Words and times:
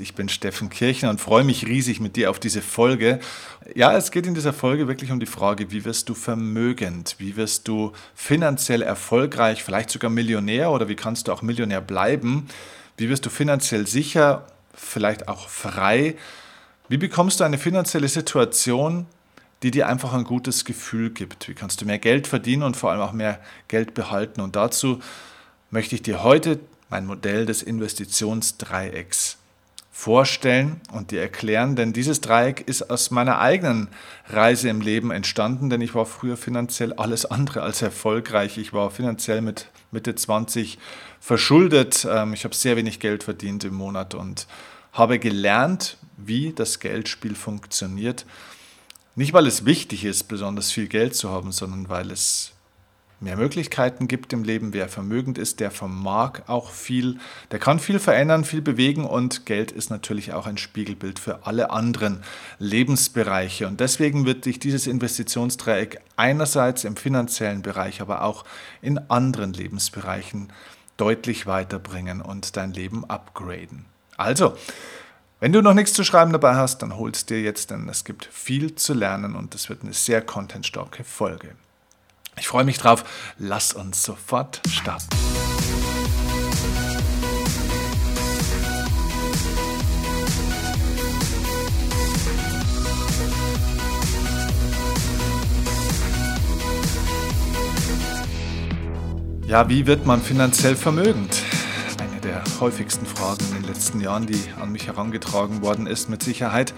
Ich 0.00 0.14
bin 0.14 0.28
Steffen 0.28 0.70
Kirchner 0.70 1.10
und 1.10 1.20
freue 1.20 1.44
mich 1.44 1.66
riesig 1.66 2.00
mit 2.00 2.16
dir 2.16 2.30
auf 2.30 2.38
diese 2.38 2.62
Folge. 2.62 3.20
Ja, 3.74 3.96
es 3.96 4.10
geht 4.10 4.26
in 4.26 4.34
dieser 4.34 4.52
Folge 4.52 4.88
wirklich 4.88 5.12
um 5.12 5.20
die 5.20 5.26
Frage, 5.26 5.70
wie 5.70 5.84
wirst 5.84 6.08
du 6.08 6.14
vermögend? 6.14 7.16
Wie 7.18 7.36
wirst 7.36 7.68
du 7.68 7.92
finanziell 8.14 8.82
erfolgreich, 8.82 9.62
vielleicht 9.62 9.90
sogar 9.90 10.10
Millionär 10.10 10.70
oder 10.70 10.88
wie 10.88 10.96
kannst 10.96 11.28
du 11.28 11.32
auch 11.32 11.42
Millionär 11.42 11.80
bleiben? 11.80 12.48
Wie 12.96 13.08
wirst 13.10 13.26
du 13.26 13.30
finanziell 13.30 13.86
sicher, 13.86 14.46
vielleicht 14.74 15.28
auch 15.28 15.48
frei? 15.48 16.16
Wie 16.88 16.96
bekommst 16.96 17.40
du 17.40 17.44
eine 17.44 17.58
finanzielle 17.58 18.08
Situation, 18.08 19.06
die 19.62 19.70
dir 19.70 19.86
einfach 19.86 20.14
ein 20.14 20.24
gutes 20.24 20.64
Gefühl 20.64 21.10
gibt? 21.10 21.48
Wie 21.48 21.54
kannst 21.54 21.80
du 21.80 21.84
mehr 21.84 21.98
Geld 21.98 22.26
verdienen 22.26 22.62
und 22.62 22.76
vor 22.76 22.90
allem 22.90 23.02
auch 23.02 23.12
mehr 23.12 23.38
Geld 23.68 23.92
behalten? 23.94 24.40
Und 24.40 24.56
dazu 24.56 25.00
möchte 25.70 25.94
ich 25.94 26.02
dir 26.02 26.24
heute 26.24 26.58
mein 26.88 27.06
Modell 27.06 27.46
des 27.46 27.62
Investitionsdreiecks 27.62 29.39
vorstellen 30.00 30.80
und 30.92 31.10
dir 31.10 31.20
erklären, 31.20 31.76
denn 31.76 31.92
dieses 31.92 32.22
Dreieck 32.22 32.66
ist 32.66 32.88
aus 32.88 33.10
meiner 33.10 33.38
eigenen 33.38 33.88
Reise 34.30 34.70
im 34.70 34.80
Leben 34.80 35.10
entstanden, 35.10 35.68
denn 35.68 35.82
ich 35.82 35.94
war 35.94 36.06
früher 36.06 36.38
finanziell 36.38 36.94
alles 36.94 37.26
andere 37.26 37.60
als 37.60 37.82
erfolgreich. 37.82 38.56
Ich 38.56 38.72
war 38.72 38.90
finanziell 38.90 39.42
mit 39.42 39.68
Mitte 39.90 40.14
20 40.14 40.78
verschuldet. 41.20 42.08
Ähm, 42.10 42.32
ich 42.32 42.44
habe 42.44 42.54
sehr 42.54 42.78
wenig 42.78 42.98
Geld 42.98 43.24
verdient 43.24 43.62
im 43.64 43.74
Monat 43.74 44.14
und 44.14 44.46
habe 44.94 45.18
gelernt, 45.18 45.98
wie 46.16 46.54
das 46.54 46.80
Geldspiel 46.80 47.34
funktioniert. 47.34 48.24
Nicht, 49.16 49.34
weil 49.34 49.46
es 49.46 49.66
wichtig 49.66 50.06
ist, 50.06 50.28
besonders 50.28 50.72
viel 50.72 50.88
Geld 50.88 51.14
zu 51.14 51.28
haben, 51.28 51.52
sondern 51.52 51.90
weil 51.90 52.10
es 52.10 52.52
mehr 53.20 53.36
Möglichkeiten 53.36 54.08
gibt 54.08 54.32
im 54.32 54.44
Leben. 54.44 54.72
Wer 54.72 54.88
vermögend 54.88 55.38
ist, 55.38 55.60
der 55.60 55.70
vermag 55.70 56.42
auch 56.46 56.70
viel, 56.70 57.18
der 57.50 57.58
kann 57.58 57.78
viel 57.78 57.98
verändern, 57.98 58.44
viel 58.44 58.62
bewegen 58.62 59.04
und 59.04 59.46
Geld 59.46 59.70
ist 59.72 59.90
natürlich 59.90 60.32
auch 60.32 60.46
ein 60.46 60.56
Spiegelbild 60.56 61.18
für 61.18 61.46
alle 61.46 61.70
anderen 61.70 62.22
Lebensbereiche. 62.58 63.66
Und 63.66 63.80
deswegen 63.80 64.24
wird 64.24 64.46
dich 64.46 64.58
dieses 64.58 64.86
Investitionsdreieck 64.86 66.00
einerseits 66.16 66.84
im 66.84 66.96
finanziellen 66.96 67.62
Bereich, 67.62 68.00
aber 68.00 68.24
auch 68.24 68.44
in 68.80 68.98
anderen 69.10 69.52
Lebensbereichen 69.52 70.52
deutlich 70.96 71.46
weiterbringen 71.46 72.20
und 72.20 72.56
dein 72.56 72.72
Leben 72.72 73.04
upgraden. 73.04 73.86
Also, 74.16 74.56
wenn 75.40 75.52
du 75.52 75.62
noch 75.62 75.72
nichts 75.72 75.94
zu 75.94 76.04
schreiben 76.04 76.32
dabei 76.32 76.56
hast, 76.56 76.82
dann 76.82 76.98
holst 76.98 77.30
dir 77.30 77.40
jetzt, 77.40 77.70
denn 77.70 77.88
es 77.88 78.04
gibt 78.04 78.26
viel 78.26 78.74
zu 78.74 78.92
lernen 78.92 79.34
und 79.34 79.54
es 79.54 79.70
wird 79.70 79.82
eine 79.82 79.94
sehr 79.94 80.20
contentstarke 80.20 81.04
Folge. 81.04 81.54
Ich 82.40 82.48
freue 82.48 82.64
mich 82.64 82.78
drauf. 82.78 83.04
Lass 83.38 83.74
uns 83.74 84.02
sofort 84.02 84.62
starten. 84.68 85.06
Ja, 99.46 99.68
wie 99.68 99.86
wird 99.86 100.06
man 100.06 100.22
finanziell 100.22 100.76
vermögend? 100.76 101.42
Eine 101.98 102.20
der 102.22 102.42
häufigsten 102.60 103.04
Fragen 103.04 103.44
in 103.50 103.62
den 103.62 103.64
letzten 103.64 104.00
Jahren, 104.00 104.26
die 104.26 104.40
an 104.58 104.72
mich 104.72 104.86
herangetragen 104.86 105.60
worden 105.60 105.86
ist, 105.86 106.08
mit 106.08 106.22
Sicherheit. 106.22 106.72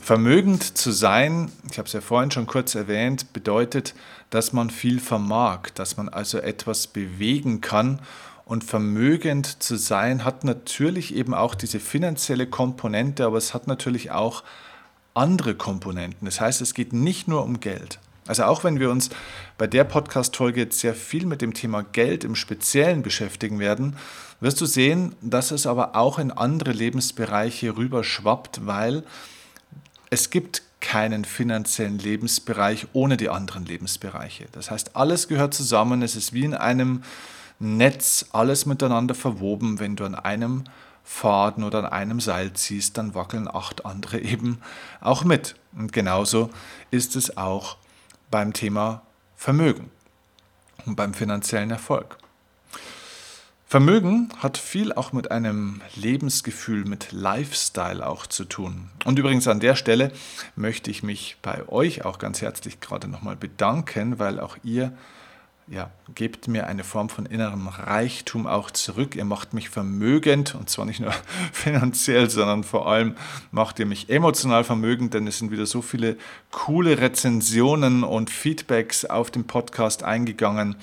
Vermögend 0.00 0.78
zu 0.78 0.92
sein, 0.92 1.50
ich 1.68 1.78
habe 1.78 1.86
es 1.86 1.92
ja 1.92 2.00
vorhin 2.00 2.30
schon 2.30 2.46
kurz 2.46 2.76
erwähnt, 2.76 3.32
bedeutet, 3.32 3.92
dass 4.30 4.52
man 4.52 4.70
viel 4.70 5.00
vermag, 5.00 5.70
dass 5.74 5.96
man 5.96 6.08
also 6.08 6.38
etwas 6.38 6.86
bewegen 6.86 7.60
kann. 7.60 8.00
Und 8.44 8.62
vermögend 8.62 9.62
zu 9.62 9.76
sein 9.76 10.24
hat 10.24 10.44
natürlich 10.44 11.14
eben 11.14 11.34
auch 11.34 11.54
diese 11.54 11.80
finanzielle 11.80 12.46
Komponente, 12.46 13.26
aber 13.26 13.38
es 13.38 13.54
hat 13.54 13.66
natürlich 13.66 14.12
auch 14.12 14.44
andere 15.14 15.54
Komponenten. 15.54 16.26
Das 16.26 16.40
heißt, 16.40 16.60
es 16.60 16.74
geht 16.74 16.92
nicht 16.92 17.26
nur 17.26 17.42
um 17.42 17.58
Geld. 17.58 17.98
Also 18.26 18.44
auch 18.44 18.64
wenn 18.64 18.80
wir 18.80 18.90
uns 18.90 19.10
bei 19.56 19.66
der 19.66 19.84
Podcast-Folge 19.84 20.60
jetzt 20.60 20.80
sehr 20.80 20.94
viel 20.94 21.26
mit 21.26 21.42
dem 21.42 21.54
Thema 21.54 21.82
Geld 21.82 22.24
im 22.24 22.34
Speziellen 22.34 23.02
beschäftigen 23.02 23.58
werden, 23.58 23.96
wirst 24.40 24.60
du 24.60 24.66
sehen, 24.66 25.14
dass 25.22 25.50
es 25.50 25.66
aber 25.66 25.96
auch 25.96 26.18
in 26.18 26.30
andere 26.30 26.72
Lebensbereiche 26.72 27.76
rüberschwappt, 27.76 28.66
weil 28.66 29.04
es 30.10 30.30
gibt 30.30 30.62
keinen 30.86 31.24
finanziellen 31.24 31.98
Lebensbereich 31.98 32.86
ohne 32.92 33.16
die 33.16 33.28
anderen 33.28 33.64
Lebensbereiche. 33.64 34.46
Das 34.52 34.70
heißt, 34.70 34.94
alles 34.94 35.26
gehört 35.26 35.52
zusammen, 35.52 36.00
es 36.00 36.14
ist 36.14 36.32
wie 36.32 36.44
in 36.44 36.54
einem 36.54 37.02
Netz, 37.58 38.26
alles 38.32 38.66
miteinander 38.66 39.16
verwoben. 39.16 39.80
Wenn 39.80 39.96
du 39.96 40.04
an 40.04 40.14
einem 40.14 40.62
Faden 41.02 41.64
oder 41.64 41.80
an 41.80 41.86
einem 41.86 42.20
Seil 42.20 42.52
ziehst, 42.52 42.98
dann 42.98 43.16
wackeln 43.16 43.48
acht 43.52 43.84
andere 43.84 44.20
eben 44.20 44.58
auch 45.00 45.24
mit. 45.24 45.56
Und 45.76 45.92
genauso 45.92 46.50
ist 46.92 47.16
es 47.16 47.36
auch 47.36 47.78
beim 48.30 48.52
Thema 48.52 49.02
Vermögen 49.34 49.90
und 50.84 50.94
beim 50.94 51.14
finanziellen 51.14 51.72
Erfolg. 51.72 52.16
Vermögen 53.68 54.28
hat 54.38 54.58
viel 54.58 54.92
auch 54.92 55.12
mit 55.12 55.32
einem 55.32 55.80
Lebensgefühl, 55.96 56.84
mit 56.84 57.10
Lifestyle 57.10 58.06
auch 58.06 58.28
zu 58.28 58.44
tun. 58.44 58.90
Und 59.04 59.18
übrigens 59.18 59.48
an 59.48 59.58
der 59.58 59.74
Stelle 59.74 60.12
möchte 60.54 60.88
ich 60.88 61.02
mich 61.02 61.36
bei 61.42 61.68
euch 61.68 62.04
auch 62.04 62.20
ganz 62.20 62.42
herzlich 62.42 62.78
gerade 62.78 63.08
nochmal 63.08 63.34
bedanken, 63.34 64.20
weil 64.20 64.38
auch 64.38 64.56
ihr 64.62 64.92
ja, 65.68 65.90
gebt 66.14 66.46
mir 66.46 66.68
eine 66.68 66.84
Form 66.84 67.08
von 67.08 67.26
innerem 67.26 67.66
Reichtum 67.66 68.46
auch 68.46 68.70
zurück. 68.70 69.16
Ihr 69.16 69.24
macht 69.24 69.52
mich 69.52 69.68
vermögend 69.68 70.54
und 70.54 70.70
zwar 70.70 70.84
nicht 70.84 71.00
nur 71.00 71.12
finanziell, 71.52 72.30
sondern 72.30 72.62
vor 72.62 72.86
allem 72.86 73.16
macht 73.50 73.80
ihr 73.80 73.86
mich 73.86 74.08
emotional 74.08 74.62
vermögend, 74.62 75.12
denn 75.12 75.26
es 75.26 75.38
sind 75.38 75.50
wieder 75.50 75.66
so 75.66 75.82
viele 75.82 76.18
coole 76.52 77.00
Rezensionen 77.00 78.04
und 78.04 78.30
Feedbacks 78.30 79.04
auf 79.04 79.32
den 79.32 79.48
Podcast 79.48 80.04
eingegangen 80.04 80.76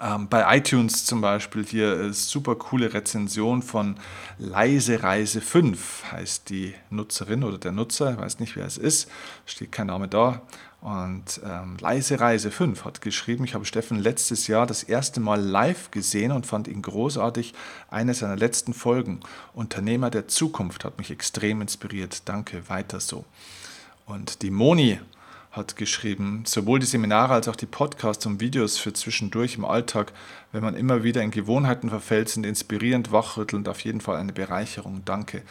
ähm, 0.00 0.28
bei 0.28 0.56
iTunes 0.56 1.04
zum 1.04 1.20
Beispiel 1.20 1.64
hier 1.64 1.94
ist 1.94 2.30
super 2.30 2.56
coole 2.56 2.92
Rezension 2.92 3.62
von 3.62 3.96
Leise 4.38 5.02
Reise 5.02 5.40
5 5.40 6.04
heißt 6.12 6.50
die 6.50 6.74
Nutzerin 6.90 7.44
oder 7.44 7.58
der 7.58 7.72
Nutzer, 7.72 8.12
ich 8.12 8.18
weiß 8.18 8.40
nicht 8.40 8.56
wer 8.56 8.66
es 8.66 8.78
ist, 8.78 9.10
steht 9.46 9.72
kein 9.72 9.88
Name 9.88 10.08
da. 10.08 10.42
Und 10.80 11.40
ähm, 11.42 11.78
Leise 11.80 12.20
Reise 12.20 12.50
5 12.50 12.84
hat 12.84 13.00
geschrieben, 13.00 13.44
ich 13.44 13.54
habe 13.54 13.64
Steffen 13.64 13.98
letztes 13.98 14.48
Jahr 14.48 14.66
das 14.66 14.82
erste 14.82 15.18
Mal 15.18 15.40
live 15.40 15.90
gesehen 15.90 16.30
und 16.30 16.46
fand 16.46 16.68
ihn 16.68 16.82
großartig. 16.82 17.54
Eine 17.88 18.12
seiner 18.12 18.36
letzten 18.36 18.74
Folgen, 18.74 19.20
Unternehmer 19.54 20.10
der 20.10 20.28
Zukunft, 20.28 20.84
hat 20.84 20.98
mich 20.98 21.10
extrem 21.10 21.62
inspiriert. 21.62 22.28
Danke, 22.28 22.68
weiter 22.68 23.00
so. 23.00 23.24
Und 24.04 24.42
die 24.42 24.50
Moni 24.50 25.00
hat 25.54 25.76
geschrieben, 25.76 26.42
sowohl 26.46 26.80
die 26.80 26.86
Seminare 26.86 27.34
als 27.34 27.46
auch 27.48 27.56
die 27.56 27.66
Podcasts 27.66 28.26
und 28.26 28.40
Videos 28.40 28.76
für 28.76 28.92
zwischendurch 28.92 29.54
im 29.54 29.64
Alltag, 29.64 30.12
wenn 30.50 30.62
man 30.62 30.74
immer 30.74 31.04
wieder 31.04 31.22
in 31.22 31.30
Gewohnheiten 31.30 31.90
verfällt, 31.90 32.28
sind 32.28 32.44
inspirierend, 32.44 33.12
wachrüttelnd, 33.12 33.68
auf 33.68 33.80
jeden 33.80 34.00
Fall 34.00 34.16
eine 34.16 34.32
Bereicherung. 34.32 35.02
Danke. 35.04 35.42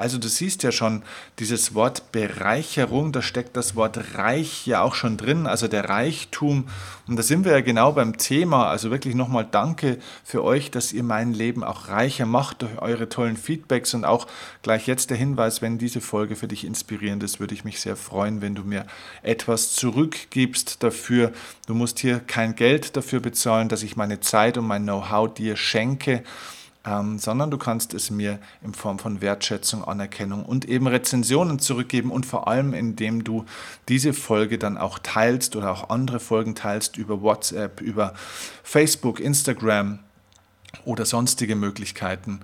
Also 0.00 0.16
du 0.16 0.28
siehst 0.28 0.62
ja 0.62 0.72
schon 0.72 1.02
dieses 1.38 1.74
Wort 1.74 2.10
Bereicherung, 2.10 3.12
da 3.12 3.20
steckt 3.20 3.54
das 3.54 3.76
Wort 3.76 4.16
reich 4.16 4.66
ja 4.66 4.80
auch 4.80 4.94
schon 4.94 5.18
drin, 5.18 5.46
also 5.46 5.68
der 5.68 5.90
Reichtum. 5.90 6.68
Und 7.06 7.16
da 7.16 7.22
sind 7.22 7.44
wir 7.44 7.52
ja 7.52 7.60
genau 7.60 7.92
beim 7.92 8.16
Thema. 8.16 8.68
Also 8.68 8.90
wirklich 8.90 9.14
nochmal 9.14 9.46
danke 9.50 9.98
für 10.24 10.42
euch, 10.42 10.70
dass 10.70 10.94
ihr 10.94 11.02
mein 11.02 11.34
Leben 11.34 11.62
auch 11.62 11.88
reicher 11.88 12.24
macht 12.24 12.62
durch 12.62 12.78
eure 12.80 13.10
tollen 13.10 13.36
Feedbacks 13.36 13.92
und 13.92 14.06
auch 14.06 14.26
gleich 14.62 14.86
jetzt 14.86 15.10
der 15.10 15.18
Hinweis, 15.18 15.60
wenn 15.60 15.76
diese 15.76 16.00
Folge 16.00 16.34
für 16.34 16.48
dich 16.48 16.64
inspirierend 16.64 17.22
ist, 17.22 17.38
würde 17.38 17.54
ich 17.54 17.64
mich 17.64 17.80
sehr 17.80 17.96
freuen, 17.96 18.40
wenn 18.40 18.54
du 18.54 18.62
mir 18.62 18.86
etwas 19.22 19.49
zurückgibst 19.56 20.82
dafür. 20.82 21.32
Du 21.66 21.74
musst 21.74 21.98
hier 21.98 22.20
kein 22.20 22.54
Geld 22.54 22.96
dafür 22.96 23.20
bezahlen, 23.20 23.68
dass 23.68 23.82
ich 23.82 23.96
meine 23.96 24.20
Zeit 24.20 24.58
und 24.58 24.66
mein 24.66 24.82
Know-how 24.82 25.32
dir 25.32 25.56
schenke 25.56 26.22
ähm, 26.84 27.18
sondern 27.18 27.50
du 27.50 27.58
kannst 27.58 27.92
es 27.92 28.10
mir 28.10 28.38
in 28.62 28.72
Form 28.72 28.98
von 28.98 29.20
Wertschätzung, 29.20 29.84
Anerkennung 29.84 30.44
und 30.44 30.64
eben 30.64 30.86
Rezensionen 30.86 31.58
zurückgeben 31.58 32.10
und 32.10 32.24
vor 32.24 32.48
allem 32.48 32.72
indem 32.72 33.22
du 33.22 33.44
diese 33.88 34.12
Folge 34.12 34.58
dann 34.58 34.78
auch 34.78 34.98
teilst 34.98 35.56
oder 35.56 35.72
auch 35.72 35.90
andere 35.90 36.20
Folgen 36.20 36.54
teilst 36.54 36.96
über 36.96 37.20
WhatsApp, 37.20 37.80
über 37.80 38.14
Facebook, 38.62 39.20
Instagram 39.20 39.98
oder 40.84 41.04
sonstige 41.04 41.54
Möglichkeiten. 41.54 42.40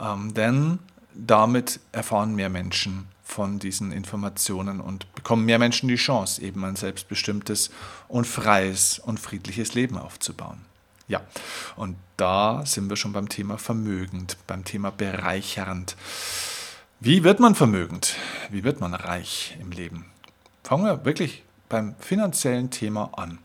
Ähm, 0.00 0.32
denn 0.32 0.78
damit 1.14 1.80
erfahren 1.92 2.34
mehr 2.34 2.48
Menschen 2.48 3.06
von 3.26 3.58
diesen 3.58 3.90
Informationen 3.90 4.80
und 4.80 5.12
bekommen 5.16 5.44
mehr 5.44 5.58
Menschen 5.58 5.88
die 5.88 5.96
Chance, 5.96 6.40
eben 6.40 6.64
ein 6.64 6.76
selbstbestimmtes 6.76 7.70
und 8.06 8.24
freies 8.24 9.00
und 9.00 9.18
friedliches 9.18 9.74
Leben 9.74 9.98
aufzubauen. 9.98 10.64
Ja, 11.08 11.20
und 11.74 11.96
da 12.16 12.64
sind 12.64 12.88
wir 12.88 12.96
schon 12.96 13.12
beim 13.12 13.28
Thema 13.28 13.58
vermögend, 13.58 14.36
beim 14.46 14.64
Thema 14.64 14.90
bereichernd. 14.90 15.96
Wie 17.00 17.24
wird 17.24 17.40
man 17.40 17.56
vermögend? 17.56 18.14
Wie 18.50 18.62
wird 18.62 18.80
man 18.80 18.94
reich 18.94 19.56
im 19.60 19.72
Leben? 19.72 20.06
Fangen 20.62 20.84
wir 20.84 21.04
wirklich 21.04 21.42
beim 21.68 21.96
finanziellen 21.98 22.70
Thema 22.70 23.10
an. 23.16 23.38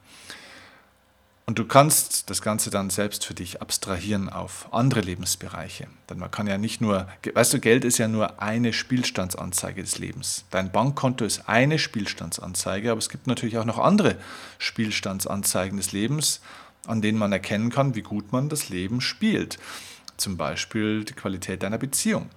Und 1.46 1.60
du 1.60 1.66
kannst 1.66 2.30
das 2.30 2.42
Ganze 2.42 2.70
dann 2.70 2.90
selbst 2.90 3.26
für 3.26 3.34
dich 3.34 3.62
abstrahieren 3.62 4.30
auf 4.30 4.68
andere 4.72 5.02
Lebensbereiche. 5.02 5.88
Denn 6.10 6.20
man 6.20 6.32
kann 6.32 6.48
ja 6.48 6.58
nicht 6.58 6.82
nur, 6.82 7.08
weißt 7.34 7.54
du, 7.54 7.60
Geld 7.60 7.84
ist 7.84 7.98
ja 7.98 8.08
nur 8.08 8.42
eine 8.42 8.74
Spielstandsanzeige 8.74 9.82
des 9.82 9.98
Lebens. 9.98 10.46
Dein 10.52 10.72
Bankkonto 10.72 11.26
ist 11.26 11.50
eine 11.50 11.80
Spielstandsanzeige, 11.80 12.92
aber 12.92 13.00
es 13.00 13.10
gibt 13.10 13.28
natürlich 13.28 13.58
auch 13.58 13.66
noch 13.66 13.80
andere 13.80 14.18
Spielstandsanzeigen 14.60 15.78
des 15.78 15.92
Lebens, 15.92 16.42
an 16.88 17.02
denen 17.02 17.18
man 17.18 17.32
erkennen 17.32 17.70
kann, 17.70 17.96
wie 17.96 18.02
gut 18.02 18.32
man 18.32 18.48
das 18.48 18.70
Leben 18.70 19.02
spielt. 19.02 19.58
Zum 20.18 20.38
Beispiel 20.38 21.04
die 21.04 21.14
Qualität 21.14 21.64
deiner 21.64 21.80
Beziehung. 21.80 22.30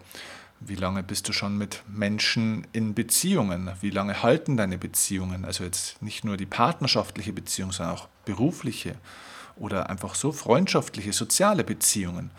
Wie 0.66 0.76
lange 0.76 1.02
bist 1.02 1.28
du 1.28 1.32
schon 1.32 1.58
mit 1.58 1.82
Menschen 1.88 2.66
in 2.72 2.94
Beziehungen? 2.94 3.70
Wie 3.81 3.90
lange 3.90 4.22
halten 4.22 4.56
deine 4.56 4.78
Beziehungen? 4.78 5.44
Also 5.44 5.64
jetzt 5.64 6.00
nicht 6.00 6.25
nur 6.25 6.37
die 6.37 6.46
partnerschaftliche 6.46 7.32
Beziehung, 7.32 7.72
sondern 7.72 7.96
auch 7.96 8.08
berufliche 8.25 8.94
oder 9.56 9.90
einfach 9.90 10.14
so 10.14 10.32
freundschaftliche, 10.32 11.12
soziale 11.12 11.64
Beziehungen. 11.64 12.31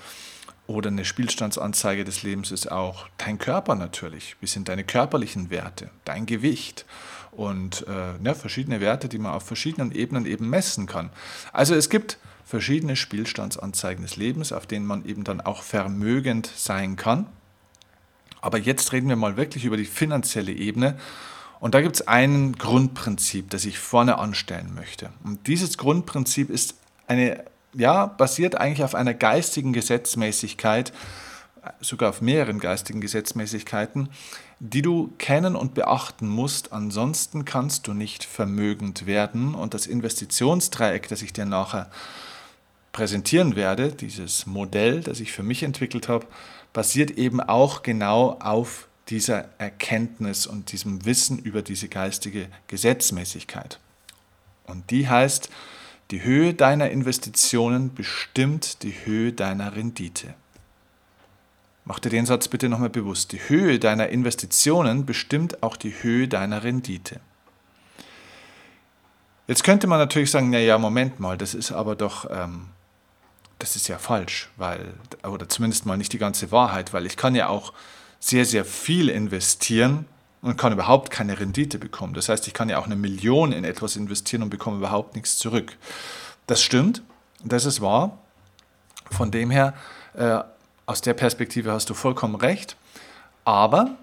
Oder 0.67 0.89
eine 0.89 1.05
Spielstandsanzeige 1.05 2.03
des 2.03 2.23
Lebens 2.23 2.51
ist 2.51 2.71
auch 2.71 3.07
dein 3.19 3.37
Körper 3.37 3.75
natürlich. 3.75 4.35
Wie 4.41 4.47
sind 4.47 4.67
deine 4.67 4.83
körperlichen 4.83 5.51
Werte, 5.51 5.91
dein 6.05 6.25
Gewicht 6.25 6.85
und 7.31 7.85
äh, 7.87 8.23
ja, 8.23 8.33
verschiedene 8.33 8.81
Werte, 8.81 9.07
die 9.07 9.19
man 9.19 9.33
auf 9.33 9.43
verschiedenen 9.43 9.91
Ebenen 9.91 10.25
eben 10.25 10.49
messen 10.49 10.87
kann. 10.87 11.11
Also 11.53 11.75
es 11.75 11.89
gibt 11.91 12.17
verschiedene 12.43 12.95
Spielstandsanzeigen 12.95 14.03
des 14.03 14.15
Lebens, 14.15 14.51
auf 14.51 14.65
denen 14.65 14.87
man 14.87 15.05
eben 15.05 15.23
dann 15.23 15.41
auch 15.41 15.61
vermögend 15.61 16.49
sein 16.55 16.95
kann. 16.95 17.27
Aber 18.45 18.59
jetzt 18.59 18.93
reden 18.93 19.09
wir 19.09 19.15
mal 19.15 19.37
wirklich 19.37 19.65
über 19.65 19.75
die 19.75 19.85
finanzielle 19.85 20.51
Ebene. 20.51 20.99
Und 21.59 21.73
da 21.73 21.81
gibt 21.81 21.95
es 21.95 22.07
ein 22.07 22.53
Grundprinzip, 22.53 23.49
das 23.49 23.65
ich 23.65 23.79
vorne 23.79 24.19
anstellen 24.19 24.75
möchte. 24.75 25.09
Und 25.23 25.47
dieses 25.47 25.79
Grundprinzip 25.79 26.51
ist 26.51 26.75
eine, 27.07 27.43
ja, 27.73 28.05
basiert 28.05 28.53
eigentlich 28.53 28.83
auf 28.83 28.93
einer 28.93 29.15
geistigen 29.15 29.73
Gesetzmäßigkeit, 29.73 30.93
sogar 31.81 32.11
auf 32.11 32.21
mehreren 32.21 32.59
geistigen 32.59 33.01
Gesetzmäßigkeiten, 33.01 34.09
die 34.59 34.83
du 34.83 35.11
kennen 35.17 35.55
und 35.55 35.73
beachten 35.73 36.27
musst. 36.27 36.71
Ansonsten 36.71 37.45
kannst 37.45 37.87
du 37.87 37.95
nicht 37.95 38.23
vermögend 38.23 39.07
werden. 39.07 39.55
Und 39.55 39.73
das 39.73 39.87
Investitionsdreieck, 39.87 41.07
das 41.07 41.23
ich 41.23 41.33
dir 41.33 41.45
nachher 41.45 41.89
präsentieren 42.91 43.55
werde, 43.55 43.91
dieses 43.91 44.45
Modell, 44.45 45.01
das 45.01 45.19
ich 45.19 45.31
für 45.31 45.41
mich 45.41 45.63
entwickelt 45.63 46.07
habe, 46.09 46.27
basiert 46.75 47.11
eben 47.11 47.39
auch 47.39 47.83
genau 47.83 48.37
auf 48.41 48.89
dieser 49.07 49.45
Erkenntnis 49.59 50.45
und 50.45 50.73
diesem 50.73 51.05
Wissen 51.05 51.39
über 51.39 51.61
diese 51.61 51.87
geistige 51.87 52.49
Gesetzmäßigkeit. 52.67 53.79
Und 54.65 54.91
die 54.91 55.07
heißt, 55.07 55.49
die 56.11 56.21
Höhe 56.21 56.53
deiner 56.53 56.89
Investitionen 56.89 57.95
bestimmt 57.95 58.83
die 58.83 58.91
Höhe 59.05 59.31
deiner 59.31 59.73
Rendite. 59.77 60.33
Mach 61.85 61.99
dir 61.99 62.09
den 62.09 62.25
Satz 62.25 62.49
bitte 62.49 62.67
nochmal 62.67 62.89
bewusst. 62.89 63.31
Die 63.31 63.39
Höhe 63.47 63.79
deiner 63.79 64.09
Investitionen 64.09 65.05
bestimmt 65.05 65.63
auch 65.63 65.77
die 65.77 65.93
Höhe 66.03 66.27
deiner 66.27 66.63
Rendite. 66.63 67.21
Jetzt 69.47 69.63
könnte 69.63 69.87
man 69.87 69.99
natürlich 69.99 70.29
sagen, 70.29 70.49
naja, 70.49 70.77
Moment 70.77 71.21
mal, 71.21 71.37
das 71.37 71.53
ist 71.53 71.71
aber 71.71 71.95
doch 71.95 72.29
ähm, 72.29 72.67
das 73.59 73.75
ist 73.75 73.87
ja 73.87 73.97
falsch, 73.97 74.49
weil, 74.57 74.93
oder 75.23 75.47
zumindest 75.47 75.85
mal 75.85 75.97
nicht 75.97 76.13
die 76.13 76.17
ganze 76.17 76.51
Wahrheit, 76.51 76.93
weil 76.93 77.05
ich 77.05 77.17
kann 77.17 77.35
ja 77.35 77.47
auch 77.47 77.73
sehr, 78.19 78.45
sehr 78.45 78.65
viel 78.65 79.09
investieren 79.09 80.05
und 80.41 80.57
kann 80.57 80.73
überhaupt 80.73 81.09
keine 81.09 81.39
Rendite 81.39 81.79
bekommen. 81.79 82.13
Das 82.13 82.29
heißt, 82.29 82.47
ich 82.47 82.53
kann 82.53 82.69
ja 82.69 82.77
auch 82.77 82.85
eine 82.85 82.95
Million 82.95 83.51
in 83.51 83.63
etwas 83.63 83.95
investieren 83.95 84.43
und 84.43 84.49
bekomme 84.49 84.77
überhaupt 84.77 85.15
nichts 85.15 85.37
zurück. 85.37 85.77
Das 86.47 86.61
stimmt, 86.61 87.01
das 87.43 87.65
ist 87.65 87.81
wahr. 87.81 88.17
Von 89.09 89.31
dem 89.31 89.51
her, 89.51 89.73
äh, 90.13 90.39
aus 90.85 91.01
der 91.01 91.13
Perspektive 91.13 91.71
hast 91.71 91.89
du 91.89 91.93
vollkommen 91.93 92.35
recht. 92.35 92.75
Aber 93.43 93.95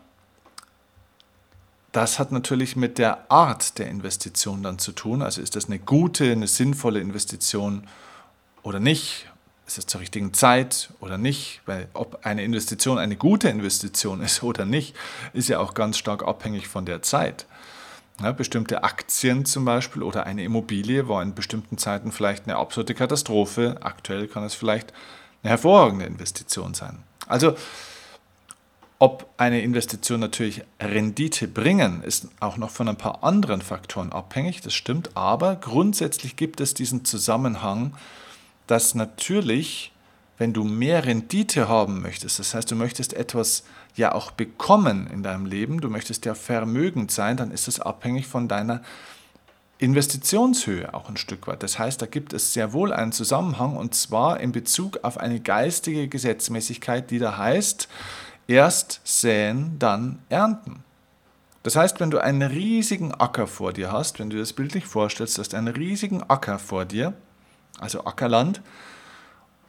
das 1.93 2.19
hat 2.19 2.33
natürlich 2.33 2.75
mit 2.75 2.99
der 2.99 3.31
Art 3.31 3.79
der 3.79 3.89
Investition 3.89 4.63
dann 4.63 4.79
zu 4.79 4.93
tun. 4.93 5.23
Also 5.23 5.41
ist 5.43 5.57
das 5.57 5.67
eine 5.67 5.79
gute, 5.79 6.33
eine 6.33 6.47
sinnvolle 6.47 7.01
Investition 7.01 7.87
oder 8.63 8.81
nicht? 8.81 9.32
Ist 9.67 9.79
es 9.79 9.87
zur 9.87 10.01
richtigen 10.01 10.35
Zeit 10.35 10.91
oder 11.01 11.19
nicht, 11.19 11.61
weil 11.67 11.89
ob 11.95 12.25
eine 12.27 12.43
Investition 12.43 12.99
eine 12.99 13.17
gute 13.17 13.49
Investition 13.49 14.21
ist 14.21 14.43
oder 14.43 14.65
nicht, 14.65 14.95
ist 15.33 15.49
ja 15.49 15.59
auch 15.59 15.75
ganz 15.75 15.99
stark 15.99 16.27
abhängig 16.27 16.69
von 16.69 16.87
der 16.87 17.03
Zeit. 17.03 17.47
Ja, 18.23 18.33
bestimmte 18.33 18.85
Aktien 18.85 19.45
zum 19.47 19.65
Beispiel 19.65 20.03
oder 20.03 20.27
eine 20.27 20.45
Immobilie 20.45 21.09
war 21.09 21.23
in 21.23 21.35
bestimmten 21.35 21.79
Zeiten 21.79 22.13
vielleicht 22.13 22.45
eine 22.45 22.57
absolute 22.57 22.95
Katastrophe. 22.95 23.79
Aktuell 23.81 24.29
kann 24.29 24.45
es 24.45 24.55
vielleicht 24.55 24.93
eine 25.43 25.51
hervorragende 25.51 26.05
Investition 26.05 26.75
sein. 26.75 27.03
Also 27.27 27.57
ob 28.99 29.29
eine 29.37 29.63
Investition 29.63 30.21
natürlich 30.21 30.63
Rendite 30.79 31.49
bringen, 31.49 32.05
ist 32.05 32.29
auch 32.39 32.57
noch 32.57 32.71
von 32.71 32.89
ein 32.89 32.97
paar 32.97 33.25
anderen 33.25 33.61
Faktoren 33.61 34.13
abhängig, 34.13 34.61
das 34.61 34.75
stimmt, 34.75 35.17
aber 35.17 35.57
grundsätzlich 35.57 36.37
gibt 36.37 36.61
es 36.61 36.75
diesen 36.75 37.05
Zusammenhang 37.05 37.95
dass 38.73 38.95
natürlich, 38.95 39.93
wenn 40.39 40.55
du 40.55 40.65
mehr 40.65 41.05
Rendite 41.05 41.69
haben 41.69 42.01
möchtest, 42.01 42.39
das 42.39 42.55
heißt, 42.55 42.71
du 42.71 42.75
möchtest 42.75 43.13
etwas 43.13 43.65
ja 43.97 44.15
auch 44.15 44.31
bekommen 44.31 45.07
in 45.13 45.23
deinem 45.23 45.45
Leben, 45.45 45.83
du 45.83 45.91
möchtest 45.91 46.25
ja 46.25 46.35
vermögend 46.35 47.11
sein, 47.11 47.37
dann 47.37 47.51
ist 47.51 47.69
es 47.69 47.81
abhängig 47.81 48.27
von 48.27 48.49
deiner 48.49 48.81
Investitionshöhe 49.77 50.95
auch 50.95 51.11
ein 51.11 51.19
Stück 51.19 51.49
weit. 51.49 51.63
Das 51.63 51.79
heißt, 51.79 52.01
da 52.01 52.07
gibt 52.07 52.33
es 52.33 52.55
sehr 52.55 52.73
wohl 52.73 52.95
einen 52.95 53.13
Zusammenhang 53.13 53.77
und 53.77 53.95
zwar 53.95 54.41
in 54.41 54.53
Bezug 54.53 55.01
auf 55.03 55.19
eine 55.19 55.41
geistige 55.41 56.09
Gesetzmäßigkeit, 56.09 57.11
die 57.11 57.19
da 57.19 57.37
heißt, 57.37 57.89
erst 58.49 59.03
säen, 59.05 59.79
dann 59.79 60.21
ernten. 60.31 60.83
Das 61.63 61.77
heißt, 61.77 62.01
wenn 62.01 62.11
du 62.11 62.19
einen 62.19 62.41
riesigen 62.41 63.13
Acker 63.13 63.47
vor 63.47 63.75
dir 63.75 63.93
hast, 63.93 64.19
wenn 64.19 64.31
du 64.31 64.39
das 64.39 64.55
bildlich 64.55 64.87
vorstellst, 64.87 65.37
du 65.37 65.43
hast 65.43 65.55
einen 65.55 65.69
riesigen 65.69 66.23
Acker 66.23 66.59
vor 66.59 66.87
dir, 66.87 67.13
also 67.79 68.05
Ackerland, 68.05 68.61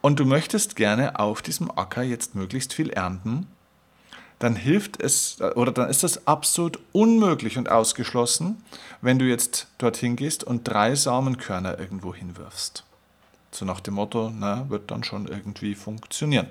und 0.00 0.20
du 0.20 0.26
möchtest 0.26 0.76
gerne 0.76 1.18
auf 1.18 1.40
diesem 1.40 1.70
Acker 1.70 2.02
jetzt 2.02 2.34
möglichst 2.34 2.74
viel 2.74 2.90
ernten, 2.90 3.46
dann 4.38 4.54
hilft 4.54 5.00
es 5.00 5.40
oder 5.40 5.72
dann 5.72 5.88
ist 5.88 6.02
das 6.02 6.26
absolut 6.26 6.78
unmöglich 6.92 7.56
und 7.56 7.70
ausgeschlossen, 7.70 8.62
wenn 9.00 9.18
du 9.18 9.24
jetzt 9.24 9.68
dorthin 9.78 10.16
gehst 10.16 10.44
und 10.44 10.64
drei 10.64 10.94
Samenkörner 10.94 11.78
irgendwo 11.78 12.14
hinwirfst. 12.14 12.84
So 13.50 13.64
nach 13.64 13.80
dem 13.80 13.94
Motto, 13.94 14.30
na, 14.30 14.68
wird 14.68 14.90
dann 14.90 15.04
schon 15.04 15.26
irgendwie 15.26 15.74
funktionieren. 15.74 16.48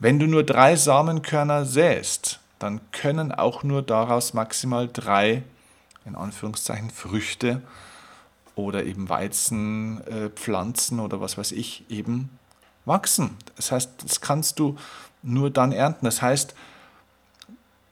Wenn 0.00 0.18
du 0.18 0.26
nur 0.26 0.42
drei 0.42 0.74
Samenkörner 0.74 1.64
säst, 1.66 2.40
dann 2.58 2.80
können 2.90 3.30
auch 3.30 3.62
nur 3.62 3.82
daraus 3.82 4.34
maximal 4.34 4.88
drei, 4.92 5.44
in 6.04 6.16
Anführungszeichen, 6.16 6.90
Früchte 6.90 7.62
oder 8.56 8.84
eben 8.84 9.08
Weizenpflanzen 9.08 10.98
äh, 10.98 11.02
oder 11.02 11.20
was 11.20 11.36
weiß 11.38 11.52
ich 11.52 11.84
eben 11.88 12.30
wachsen. 12.84 13.36
Das 13.56 13.72
heißt, 13.72 13.90
das 14.04 14.20
kannst 14.20 14.58
du 14.58 14.76
nur 15.22 15.50
dann 15.50 15.72
ernten. 15.72 16.04
Das 16.04 16.22
heißt, 16.22 16.54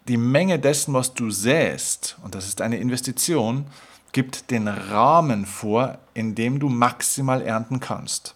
die 0.08 0.16
Menge 0.16 0.58
dessen, 0.58 0.94
was 0.94 1.14
du 1.14 1.30
säst, 1.30 2.16
und 2.22 2.34
das 2.34 2.46
ist 2.46 2.60
eine 2.60 2.78
Investition, 2.78 3.66
gibt 4.12 4.50
den 4.50 4.68
Rahmen 4.68 5.46
vor, 5.46 5.98
in 6.14 6.34
dem 6.34 6.58
du 6.58 6.68
maximal 6.68 7.40
ernten 7.40 7.80
kannst. 7.80 8.34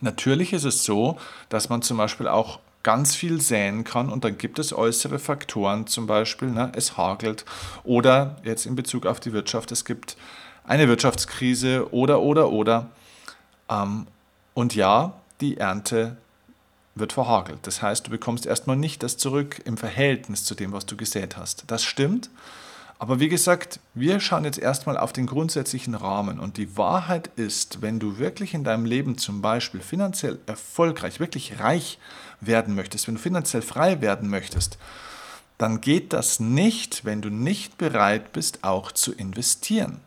Natürlich 0.00 0.52
ist 0.52 0.64
es 0.64 0.84
so, 0.84 1.18
dass 1.48 1.68
man 1.68 1.82
zum 1.82 1.96
Beispiel 1.96 2.28
auch 2.28 2.60
ganz 2.84 3.16
viel 3.16 3.40
säen 3.40 3.82
kann 3.82 4.08
und 4.08 4.24
dann 4.24 4.38
gibt 4.38 4.58
es 4.60 4.72
äußere 4.72 5.18
Faktoren, 5.18 5.88
zum 5.88 6.06
Beispiel 6.06 6.48
ne, 6.48 6.70
es 6.76 6.96
hagelt 6.96 7.44
oder 7.82 8.36
jetzt 8.44 8.66
in 8.66 8.76
Bezug 8.76 9.04
auf 9.04 9.18
die 9.18 9.32
Wirtschaft, 9.32 9.72
es 9.72 9.84
gibt 9.84 10.16
eine 10.68 10.86
Wirtschaftskrise 10.86 11.92
oder, 11.92 12.20
oder, 12.20 12.50
oder. 12.50 12.90
Ähm, 13.68 14.06
und 14.54 14.74
ja, 14.74 15.14
die 15.40 15.56
Ernte 15.56 16.16
wird 16.94 17.12
verhagelt. 17.12 17.60
Das 17.62 17.80
heißt, 17.80 18.06
du 18.06 18.10
bekommst 18.10 18.46
erstmal 18.46 18.76
nicht 18.76 19.02
das 19.02 19.16
zurück 19.16 19.60
im 19.64 19.76
Verhältnis 19.76 20.44
zu 20.44 20.54
dem, 20.54 20.72
was 20.72 20.86
du 20.86 20.96
gesät 20.96 21.36
hast. 21.36 21.64
Das 21.68 21.84
stimmt. 21.84 22.30
Aber 22.98 23.20
wie 23.20 23.28
gesagt, 23.28 23.78
wir 23.94 24.18
schauen 24.18 24.44
jetzt 24.44 24.58
erstmal 24.58 24.98
auf 24.98 25.12
den 25.12 25.26
grundsätzlichen 25.26 25.94
Rahmen. 25.94 26.40
Und 26.40 26.56
die 26.56 26.76
Wahrheit 26.76 27.28
ist, 27.36 27.80
wenn 27.80 28.00
du 28.00 28.18
wirklich 28.18 28.54
in 28.54 28.64
deinem 28.64 28.84
Leben 28.84 29.16
zum 29.16 29.40
Beispiel 29.40 29.80
finanziell 29.80 30.38
erfolgreich, 30.46 31.20
wirklich 31.20 31.60
reich 31.60 31.98
werden 32.40 32.74
möchtest, 32.74 33.06
wenn 33.06 33.14
du 33.14 33.20
finanziell 33.20 33.62
frei 33.62 34.00
werden 34.00 34.28
möchtest, 34.28 34.78
dann 35.56 35.80
geht 35.80 36.12
das 36.12 36.40
nicht, 36.40 37.04
wenn 37.04 37.22
du 37.22 37.30
nicht 37.30 37.78
bereit 37.78 38.32
bist, 38.32 38.64
auch 38.64 38.92
zu 38.92 39.12
investieren. 39.12 40.00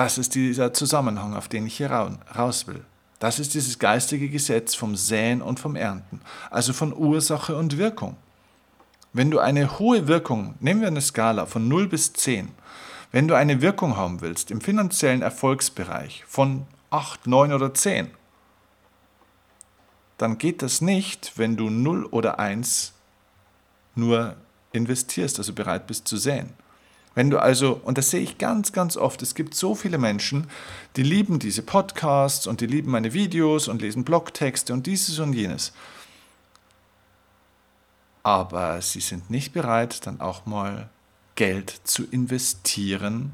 Das 0.00 0.16
ist 0.16 0.34
dieser 0.34 0.72
Zusammenhang, 0.72 1.34
auf 1.34 1.48
den 1.48 1.66
ich 1.66 1.76
hier 1.76 1.90
raus 1.90 2.66
will. 2.66 2.82
Das 3.18 3.38
ist 3.38 3.52
dieses 3.52 3.78
geistige 3.78 4.30
Gesetz 4.30 4.74
vom 4.74 4.96
Säen 4.96 5.42
und 5.42 5.60
vom 5.60 5.76
Ernten, 5.76 6.22
also 6.50 6.72
von 6.72 6.96
Ursache 6.96 7.54
und 7.54 7.76
Wirkung. 7.76 8.16
Wenn 9.12 9.30
du 9.30 9.40
eine 9.40 9.78
hohe 9.78 10.08
Wirkung, 10.08 10.54
nehmen 10.58 10.80
wir 10.80 10.88
eine 10.88 11.02
Skala 11.02 11.44
von 11.44 11.68
0 11.68 11.86
bis 11.86 12.14
10, 12.14 12.48
wenn 13.12 13.28
du 13.28 13.34
eine 13.34 13.60
Wirkung 13.60 13.98
haben 13.98 14.22
willst 14.22 14.50
im 14.50 14.62
finanziellen 14.62 15.20
Erfolgsbereich 15.20 16.24
von 16.26 16.66
8, 16.88 17.26
9 17.26 17.52
oder 17.52 17.74
10. 17.74 18.10
Dann 20.16 20.38
geht 20.38 20.62
das 20.62 20.80
nicht, 20.80 21.34
wenn 21.36 21.58
du 21.58 21.68
0 21.68 22.06
oder 22.06 22.38
1 22.38 22.94
nur 23.96 24.34
investierst, 24.72 25.36
also 25.36 25.52
bereit 25.52 25.86
bist 25.86 26.08
zu 26.08 26.16
säen. 26.16 26.54
Wenn 27.20 27.28
du 27.28 27.38
also, 27.38 27.78
und 27.84 27.98
das 27.98 28.08
sehe 28.08 28.22
ich 28.22 28.38
ganz, 28.38 28.72
ganz 28.72 28.96
oft, 28.96 29.20
es 29.20 29.34
gibt 29.34 29.54
so 29.54 29.74
viele 29.74 29.98
Menschen, 29.98 30.46
die 30.96 31.02
lieben 31.02 31.38
diese 31.38 31.60
Podcasts 31.60 32.46
und 32.46 32.62
die 32.62 32.66
lieben 32.66 32.90
meine 32.90 33.12
Videos 33.12 33.68
und 33.68 33.82
lesen 33.82 34.04
Blogtexte 34.04 34.72
und 34.72 34.86
dieses 34.86 35.18
und 35.18 35.34
jenes. 35.34 35.74
Aber 38.22 38.80
sie 38.80 39.00
sind 39.00 39.28
nicht 39.28 39.52
bereit, 39.52 40.06
dann 40.06 40.22
auch 40.22 40.46
mal 40.46 40.88
Geld 41.34 41.82
zu 41.84 42.06
investieren, 42.10 43.32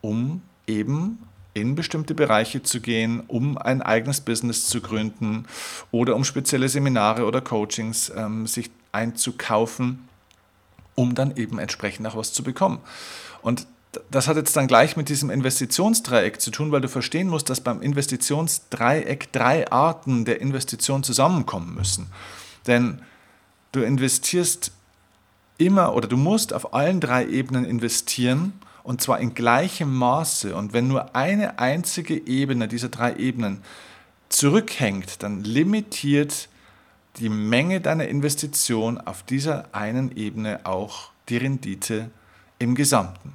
um 0.00 0.42
eben 0.66 1.24
in 1.54 1.76
bestimmte 1.76 2.16
Bereiche 2.16 2.64
zu 2.64 2.80
gehen, 2.80 3.22
um 3.28 3.56
ein 3.58 3.80
eigenes 3.80 4.20
Business 4.22 4.66
zu 4.66 4.80
gründen 4.80 5.46
oder 5.92 6.16
um 6.16 6.24
spezielle 6.24 6.68
Seminare 6.68 7.24
oder 7.24 7.40
Coachings 7.40 8.10
ähm, 8.12 8.48
sich 8.48 8.72
einzukaufen 8.90 10.09
um 11.00 11.14
dann 11.14 11.34
eben 11.36 11.58
entsprechend 11.58 12.06
auch 12.06 12.16
was 12.16 12.34
zu 12.34 12.42
bekommen. 12.42 12.78
Und 13.40 13.66
das 14.10 14.28
hat 14.28 14.36
jetzt 14.36 14.54
dann 14.54 14.66
gleich 14.66 14.98
mit 14.98 15.08
diesem 15.08 15.30
Investitionsdreieck 15.30 16.40
zu 16.40 16.50
tun, 16.50 16.70
weil 16.72 16.82
du 16.82 16.88
verstehen 16.88 17.28
musst, 17.28 17.48
dass 17.48 17.62
beim 17.62 17.80
Investitionsdreieck 17.80 19.32
drei 19.32 19.70
Arten 19.72 20.26
der 20.26 20.42
Investition 20.42 21.02
zusammenkommen 21.02 21.74
müssen. 21.74 22.08
Denn 22.66 23.00
du 23.72 23.80
investierst 23.80 24.72
immer 25.56 25.94
oder 25.94 26.06
du 26.06 26.18
musst 26.18 26.52
auf 26.52 26.74
allen 26.74 27.00
drei 27.00 27.26
Ebenen 27.26 27.64
investieren 27.64 28.52
und 28.82 29.00
zwar 29.00 29.20
in 29.20 29.32
gleichem 29.32 29.92
Maße. 29.92 30.54
Und 30.54 30.74
wenn 30.74 30.86
nur 30.86 31.16
eine 31.16 31.58
einzige 31.58 32.26
Ebene 32.26 32.68
dieser 32.68 32.90
drei 32.90 33.16
Ebenen 33.16 33.62
zurückhängt, 34.28 35.22
dann 35.22 35.42
limitiert 35.44 36.50
die 37.18 37.28
Menge 37.28 37.80
deiner 37.80 38.08
Investition 38.08 38.98
auf 38.98 39.22
dieser 39.22 39.74
einen 39.74 40.16
Ebene 40.16 40.60
auch 40.64 41.10
die 41.28 41.36
Rendite 41.36 42.10
im 42.58 42.74
Gesamten. 42.74 43.34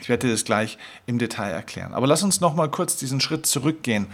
Ich 0.00 0.08
werde 0.08 0.26
dir 0.26 0.32
das 0.32 0.44
gleich 0.44 0.78
im 1.06 1.18
Detail 1.18 1.50
erklären. 1.50 1.94
Aber 1.94 2.06
lass 2.06 2.22
uns 2.22 2.40
noch 2.40 2.54
mal 2.54 2.70
kurz 2.70 2.96
diesen 2.96 3.20
Schritt 3.20 3.46
zurückgehen 3.46 4.08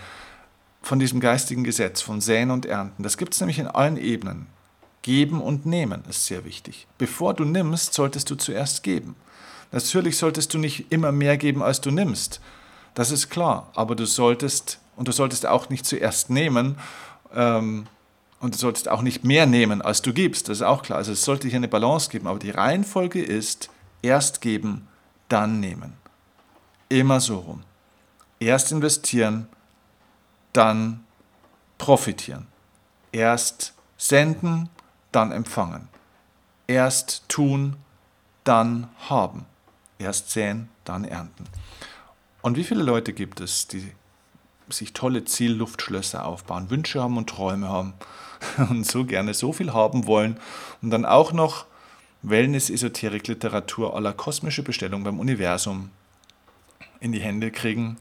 von 0.83 0.99
diesem 0.99 1.21
geistigen 1.21 1.65
Gesetz, 1.65 2.03
von 2.03 2.21
Säen 2.21 2.51
und 2.51 2.67
Ernten. 2.67 3.03
Das 3.03 3.17
gibt 3.17 3.35
es 3.35 3.41
nämlich 3.41 3.59
in 3.59 3.67
allen 3.67 3.97
Ebenen. 3.97 4.47
Geben 5.03 5.41
und 5.41 5.65
nehmen 5.65 6.03
ist 6.09 6.27
sehr 6.27 6.45
wichtig. 6.45 6.87
Bevor 6.99 7.33
du 7.33 7.45
nimmst, 7.45 7.95
solltest 7.95 8.29
du 8.31 8.35
zuerst 8.35 8.83
geben. 8.83 9.17
Natürlich 9.73 10.19
solltest 10.19 10.53
du 10.53 10.59
nicht 10.59 10.93
immer 10.93 11.13
mehr 11.13 11.37
geben, 11.37 11.63
als 11.63 11.81
du 11.81 11.91
nimmst. 11.91 12.41
Das 12.95 13.11
ist 13.11 13.31
klar. 13.31 13.71
Aber 13.75 13.95
du 13.95 14.07
solltest, 14.07 14.81
und 14.97 15.09
du 15.09 15.13
solltest 15.13 15.47
auch 15.47 15.71
nicht 15.71 15.87
zuerst 15.87 16.31
nehmen, 16.31 16.77
ähm, 17.35 17.87
und 18.41 18.55
du 18.55 18.59
solltest 18.59 18.89
auch 18.89 19.03
nicht 19.03 19.25
mehr 19.25 19.47
nehmen, 19.47 19.83
als 19.83 20.03
du 20.03 20.13
gibst. 20.13 20.49
Das 20.49 20.59
ist 20.59 20.63
auch 20.63 20.83
klar. 20.83 20.99
Also 20.99 21.13
es 21.13 21.25
sollte 21.25 21.49
hier 21.49 21.57
eine 21.57 21.69
Balance 21.69 22.11
geben. 22.11 22.27
Aber 22.27 22.39
die 22.39 22.51
Reihenfolge 22.51 23.23
ist, 23.23 23.71
erst 24.03 24.41
geben, 24.41 24.87
dann 25.29 25.61
nehmen. 25.61 25.95
Immer 26.89 27.21
so 27.21 27.39
rum. 27.39 27.63
Erst 28.41 28.71
investieren, 28.71 29.49
dann 30.53 31.05
profitieren. 31.79 32.47
Erst 33.11 33.75
senden, 33.97 34.69
dann 35.11 35.33
empfangen. 35.33 35.89
Erst 36.67 37.29
tun, 37.29 37.77
dann 38.45 38.89
haben. 39.09 39.47
Erst 39.99 40.31
säen, 40.31 40.69
dann 40.85 41.05
ernten. 41.05 41.45
Und 42.43 42.57
wie 42.57 42.65
viele 42.65 42.83
Leute 42.83 43.13
gibt 43.13 43.41
es, 43.41 43.67
die 43.67 43.93
sich 44.71 44.93
tolle 44.93 45.25
Zielluftschlösser 45.25 46.25
aufbauen, 46.25 46.71
Wünsche 46.71 47.03
haben 47.03 47.17
und 47.17 47.29
Träume 47.29 47.69
haben 47.69 47.95
und 48.71 48.87
so 48.87 49.05
gerne 49.05 49.35
so 49.35 49.53
viel 49.53 49.73
haben 49.73 50.07
wollen 50.07 50.39
und 50.83 50.91
dann 50.91 51.05
auch 51.05 51.33
noch 51.33 51.67
Wellness-Esoterik-Literatur 52.23 53.95
aller 53.95 54.13
kosmische 54.13 54.63
Bestellung 54.63 55.05
beim 55.05 55.21
Universum 55.21 55.91
in 57.01 57.13
die 57.13 57.21
Hände 57.21 57.51
kriegen 57.51 57.97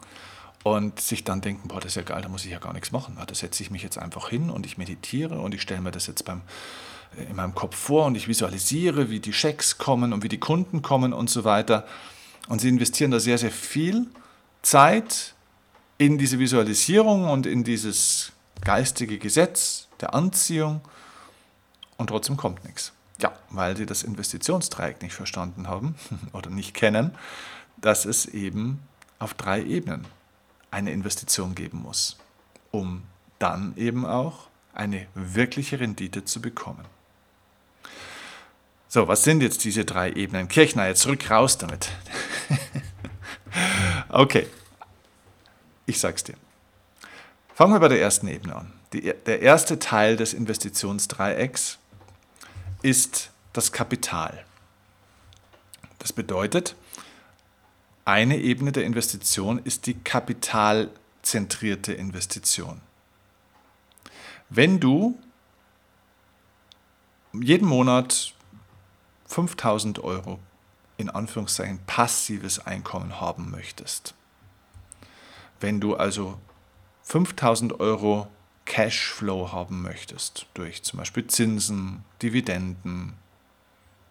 und 0.63 0.99
sich 0.99 1.23
dann 1.23 1.41
denken, 1.41 1.67
boah, 1.67 1.79
das 1.79 1.91
ist 1.91 1.95
ja 1.95 2.01
geil, 2.01 2.21
da 2.21 2.29
muss 2.29 2.45
ich 2.45 2.51
ja 2.51 2.59
gar 2.59 2.73
nichts 2.73 2.91
machen. 2.91 3.17
Da 3.25 3.33
setze 3.33 3.63
ich 3.63 3.71
mich 3.71 3.83
jetzt 3.83 3.97
einfach 3.97 4.29
hin 4.29 4.49
und 4.49 4.65
ich 4.65 4.77
meditiere 4.77 5.39
und 5.39 5.53
ich 5.53 5.61
stelle 5.61 5.81
mir 5.81 5.91
das 5.91 6.07
jetzt 6.07 6.25
beim, 6.25 6.41
äh, 7.17 7.23
in 7.23 7.35
meinem 7.35 7.55
Kopf 7.55 7.75
vor 7.75 8.05
und 8.05 8.15
ich 8.15 8.27
visualisiere, 8.27 9.09
wie 9.09 9.19
die 9.19 9.33
Schecks 9.33 9.77
kommen 9.77 10.13
und 10.13 10.23
wie 10.23 10.29
die 10.29 10.39
Kunden 10.39 10.81
kommen 10.81 11.13
und 11.13 11.29
so 11.29 11.43
weiter. 11.43 11.85
Und 12.49 12.59
sie 12.61 12.69
investieren 12.69 13.11
da 13.11 13.19
sehr, 13.19 13.37
sehr 13.37 13.51
viel 13.51 14.07
Zeit 14.61 15.35
in 15.97 16.17
diese 16.17 16.39
Visualisierung 16.39 17.29
und 17.29 17.45
in 17.45 17.63
dieses 17.63 18.31
geistige 18.61 19.17
Gesetz 19.17 19.87
der 20.01 20.13
Anziehung 20.13 20.81
und 21.97 22.07
trotzdem 22.07 22.37
kommt 22.37 22.63
nichts. 22.63 22.93
Ja, 23.19 23.33
weil 23.49 23.75
sie 23.75 23.87
das 23.87 24.03
Investitionsdreieck 24.03 25.01
nicht 25.01 25.15
verstanden 25.15 25.67
haben 25.67 25.95
oder 26.33 26.49
nicht 26.49 26.73
kennen, 26.73 27.15
dass 27.77 28.05
es 28.05 28.25
eben 28.27 28.79
auf 29.19 29.33
drei 29.33 29.63
Ebenen 29.63 30.05
eine 30.69 30.91
Investition 30.91 31.55
geben 31.55 31.81
muss, 31.81 32.17
um 32.71 33.03
dann 33.39 33.75
eben 33.75 34.05
auch 34.05 34.47
eine 34.73 35.07
wirkliche 35.15 35.79
Rendite 35.79 36.25
zu 36.25 36.41
bekommen. 36.41 36.85
So, 38.87 39.07
was 39.07 39.23
sind 39.23 39.41
jetzt 39.41 39.63
diese 39.63 39.83
drei 39.85 40.11
Ebenen? 40.11 40.47
Kirchner, 40.47 40.87
jetzt 40.87 41.01
zurück 41.01 41.29
raus 41.29 41.57
damit. 41.57 41.89
okay, 44.09 44.47
ich 45.87 45.99
sag's 45.99 46.23
dir. 46.23 46.35
Fangen 47.55 47.73
wir 47.73 47.79
bei 47.79 47.87
der 47.87 47.99
ersten 47.99 48.27
Ebene 48.27 48.55
an. 48.55 48.71
Die, 48.93 49.13
der 49.25 49.41
erste 49.41 49.79
Teil 49.79 50.15
des 50.15 50.33
Investitionsdreiecks 50.33 51.79
ist 52.83 53.31
das 53.53 53.71
Kapital. 53.71 54.45
Das 55.97 56.13
bedeutet, 56.13 56.75
eine 58.05 58.37
Ebene 58.37 58.71
der 58.71 58.85
Investition 58.85 59.59
ist 59.59 59.87
die 59.87 59.95
kapitalzentrierte 59.95 61.93
Investition. 61.93 62.79
Wenn 64.49 64.79
du 64.79 65.17
jeden 67.33 67.67
Monat 67.67 68.33
5000 69.25 69.99
Euro 69.99 70.39
in 70.97 71.09
Anführungszeichen 71.09 71.79
passives 71.85 72.59
Einkommen 72.59 73.19
haben 73.19 73.51
möchtest, 73.51 74.13
wenn 75.59 75.79
du 75.79 75.95
also 75.95 76.37
5000 77.03 77.79
Euro 77.79 78.27
Cashflow 78.65 79.51
haben 79.51 79.81
möchtest, 79.81 80.45
durch 80.53 80.83
zum 80.83 80.99
Beispiel 80.99 81.27
Zinsen, 81.27 82.03
Dividenden, 82.21 83.13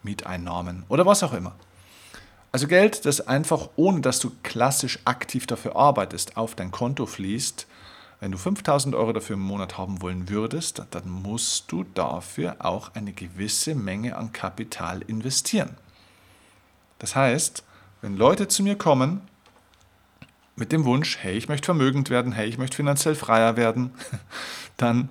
Mieteinnahmen 0.03 0.85
oder 0.89 1.05
was 1.05 1.23
auch 1.23 1.33
immer. 1.33 1.55
Also 2.53 2.69
Geld, 2.69 3.05
das 3.05 3.21
einfach, 3.21 3.69
ohne 3.77 4.01
dass 4.01 4.19
du 4.19 4.33
klassisch 4.43 4.99
aktiv 5.05 5.47
dafür 5.47 5.77
arbeitest, 5.77 6.39
auf 6.39 6.55
dein 6.55 6.71
Konto 6.71 7.05
fließt. 7.05 7.67
Wenn 8.19 8.33
du 8.33 8.39
5000 8.39 8.95
Euro 8.95 9.13
dafür 9.13 9.35
im 9.35 9.43
Monat 9.43 9.77
haben 9.77 10.01
wollen 10.01 10.31
würdest, 10.31 10.83
dann 10.91 11.11
musst 11.11 11.71
du 11.71 11.85
dafür 11.85 12.57
auch 12.61 12.95
eine 12.95 13.13
gewisse 13.13 13.75
Menge 13.75 14.17
an 14.17 14.33
Kapital 14.33 15.03
investieren. 15.03 15.77
Das 16.99 17.15
heißt, 17.15 17.63
wenn 18.01 18.17
Leute 18.17 18.49
zu 18.49 18.63
mir 18.63 18.77
kommen 18.79 19.21
mit 20.57 20.73
dem 20.73 20.85
Wunsch, 20.85 21.19
hey, 21.19 21.37
ich 21.37 21.49
möchte 21.49 21.67
vermögend 21.67 22.11
werden, 22.11 22.33
hey, 22.33 22.49
ich 22.49 22.59
möchte 22.59 22.77
finanziell 22.77 23.15
freier 23.15 23.57
werden, 23.57 23.93
dann 24.77 25.11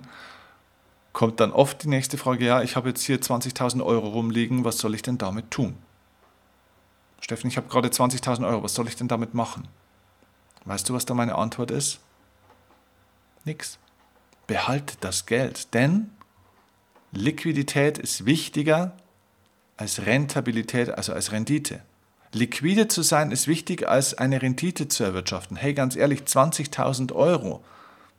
kommt 1.12 1.40
dann 1.40 1.52
oft 1.52 1.82
die 1.84 1.88
nächste 1.88 2.18
Frage, 2.18 2.44
ja, 2.44 2.62
ich 2.62 2.76
habe 2.76 2.88
jetzt 2.88 3.02
hier 3.02 3.20
20.000 3.20 3.82
Euro 3.82 4.08
rumliegen, 4.08 4.64
was 4.64 4.78
soll 4.78 4.94
ich 4.94 5.02
denn 5.02 5.18
damit 5.18 5.50
tun? 5.50 5.76
Steffen, 7.20 7.48
ich 7.48 7.56
habe 7.56 7.68
gerade 7.68 7.88
20.000 7.88 8.46
Euro, 8.46 8.62
was 8.62 8.74
soll 8.74 8.88
ich 8.88 8.96
denn 8.96 9.08
damit 9.08 9.32
machen? 9.32 9.66
Weißt 10.66 10.88
du, 10.88 10.94
was 10.94 11.06
da 11.06 11.14
meine 11.14 11.36
Antwort 11.36 11.70
ist? 11.70 12.00
Nix. 13.44 13.78
Behalte 14.46 14.96
das 15.00 15.26
Geld, 15.26 15.72
denn 15.74 16.10
Liquidität 17.12 17.98
ist 17.98 18.26
wichtiger 18.26 18.92
als 19.76 20.06
Rentabilität, 20.06 20.90
also 20.90 21.12
als 21.12 21.32
Rendite. 21.32 21.82
Liquide 22.32 22.88
zu 22.88 23.02
sein 23.02 23.30
ist 23.30 23.48
wichtig, 23.48 23.88
als 23.88 24.14
eine 24.14 24.42
Rendite 24.42 24.88
zu 24.88 25.04
erwirtschaften. 25.04 25.56
Hey, 25.56 25.74
ganz 25.74 25.96
ehrlich, 25.96 26.22
20.000 26.22 27.12
Euro, 27.12 27.64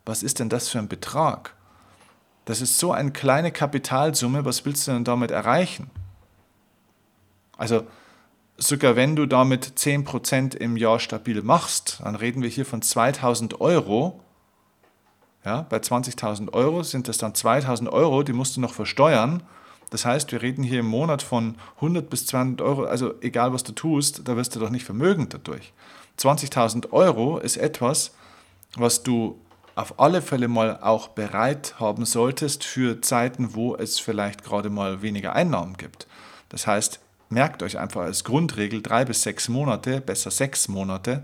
was 0.05 0.23
ist 0.23 0.39
denn 0.39 0.49
das 0.49 0.69
für 0.69 0.79
ein 0.79 0.87
Betrag? 0.87 1.53
Das 2.45 2.61
ist 2.61 2.79
so 2.79 2.93
eine 2.93 3.11
kleine 3.11 3.51
Kapitalsumme, 3.51 4.45
was 4.45 4.65
willst 4.65 4.87
du 4.87 4.91
denn 4.91 5.03
damit 5.03 5.31
erreichen? 5.31 5.89
Also 7.57 7.85
sogar 8.57 8.95
wenn 8.95 9.15
du 9.15 9.25
damit 9.25 9.65
10% 9.77 10.55
im 10.55 10.77
Jahr 10.77 10.99
stabil 10.99 11.41
machst, 11.41 11.99
dann 12.03 12.15
reden 12.15 12.41
wir 12.41 12.49
hier 12.49 12.65
von 12.65 12.81
2000 12.81 13.59
Euro. 13.61 14.21
Ja, 15.43 15.63
bei 15.63 15.77
20.000 15.77 16.53
Euro 16.53 16.83
sind 16.83 17.07
das 17.07 17.17
dann 17.17 17.35
2000 17.35 17.89
Euro, 17.89 18.23
die 18.23 18.33
musst 18.33 18.57
du 18.57 18.61
noch 18.61 18.73
versteuern. 18.73 19.43
Das 19.89 20.05
heißt, 20.05 20.31
wir 20.31 20.41
reden 20.41 20.63
hier 20.63 20.81
im 20.81 20.87
Monat 20.87 21.21
von 21.21 21.55
100 21.75 22.09
bis 22.09 22.25
200 22.25 22.61
Euro, 22.61 22.83
also 22.83 23.13
egal 23.21 23.53
was 23.53 23.63
du 23.63 23.71
tust, 23.71 24.27
da 24.27 24.35
wirst 24.35 24.55
du 24.55 24.59
doch 24.59 24.69
nicht 24.69 24.85
vermögend 24.85 25.33
dadurch. 25.33 25.73
20.000 26.19 26.91
Euro 26.91 27.37
ist 27.37 27.57
etwas, 27.57 28.13
was 28.75 29.03
du 29.03 29.39
auf 29.75 29.99
alle 29.99 30.21
Fälle 30.21 30.47
mal 30.47 30.79
auch 30.81 31.09
bereit 31.09 31.75
haben 31.79 32.05
solltest 32.05 32.63
für 32.63 33.01
Zeiten, 33.01 33.53
wo 33.53 33.75
es 33.75 33.99
vielleicht 33.99 34.43
gerade 34.43 34.69
mal 34.69 35.03
weniger 35.03 35.33
Einnahmen 35.33 35.77
gibt. 35.77 36.07
Das 36.49 36.65
heißt, 36.65 36.99
merkt 37.29 37.61
euch 37.61 37.77
einfach 37.77 38.01
als 38.01 38.23
Grundregel 38.23 38.81
drei 38.81 39.05
bis 39.05 39.21
sechs 39.21 39.49
Monate, 39.49 40.01
besser 40.01 40.31
sechs 40.31 40.67
Monate, 40.67 41.23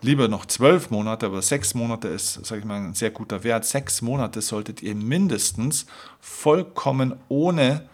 lieber 0.00 0.28
noch 0.28 0.46
zwölf 0.46 0.90
Monate, 0.90 1.26
aber 1.26 1.42
sechs 1.42 1.74
Monate 1.74 2.08
ist, 2.08 2.44
sage 2.44 2.60
ich 2.60 2.66
mal, 2.66 2.80
ein 2.80 2.94
sehr 2.94 3.10
guter 3.10 3.44
Wert. 3.44 3.64
Sechs 3.64 4.02
Monate 4.02 4.40
solltet 4.42 4.82
ihr 4.82 4.94
mindestens 4.94 5.86
vollkommen 6.20 7.16
ohne 7.28 7.88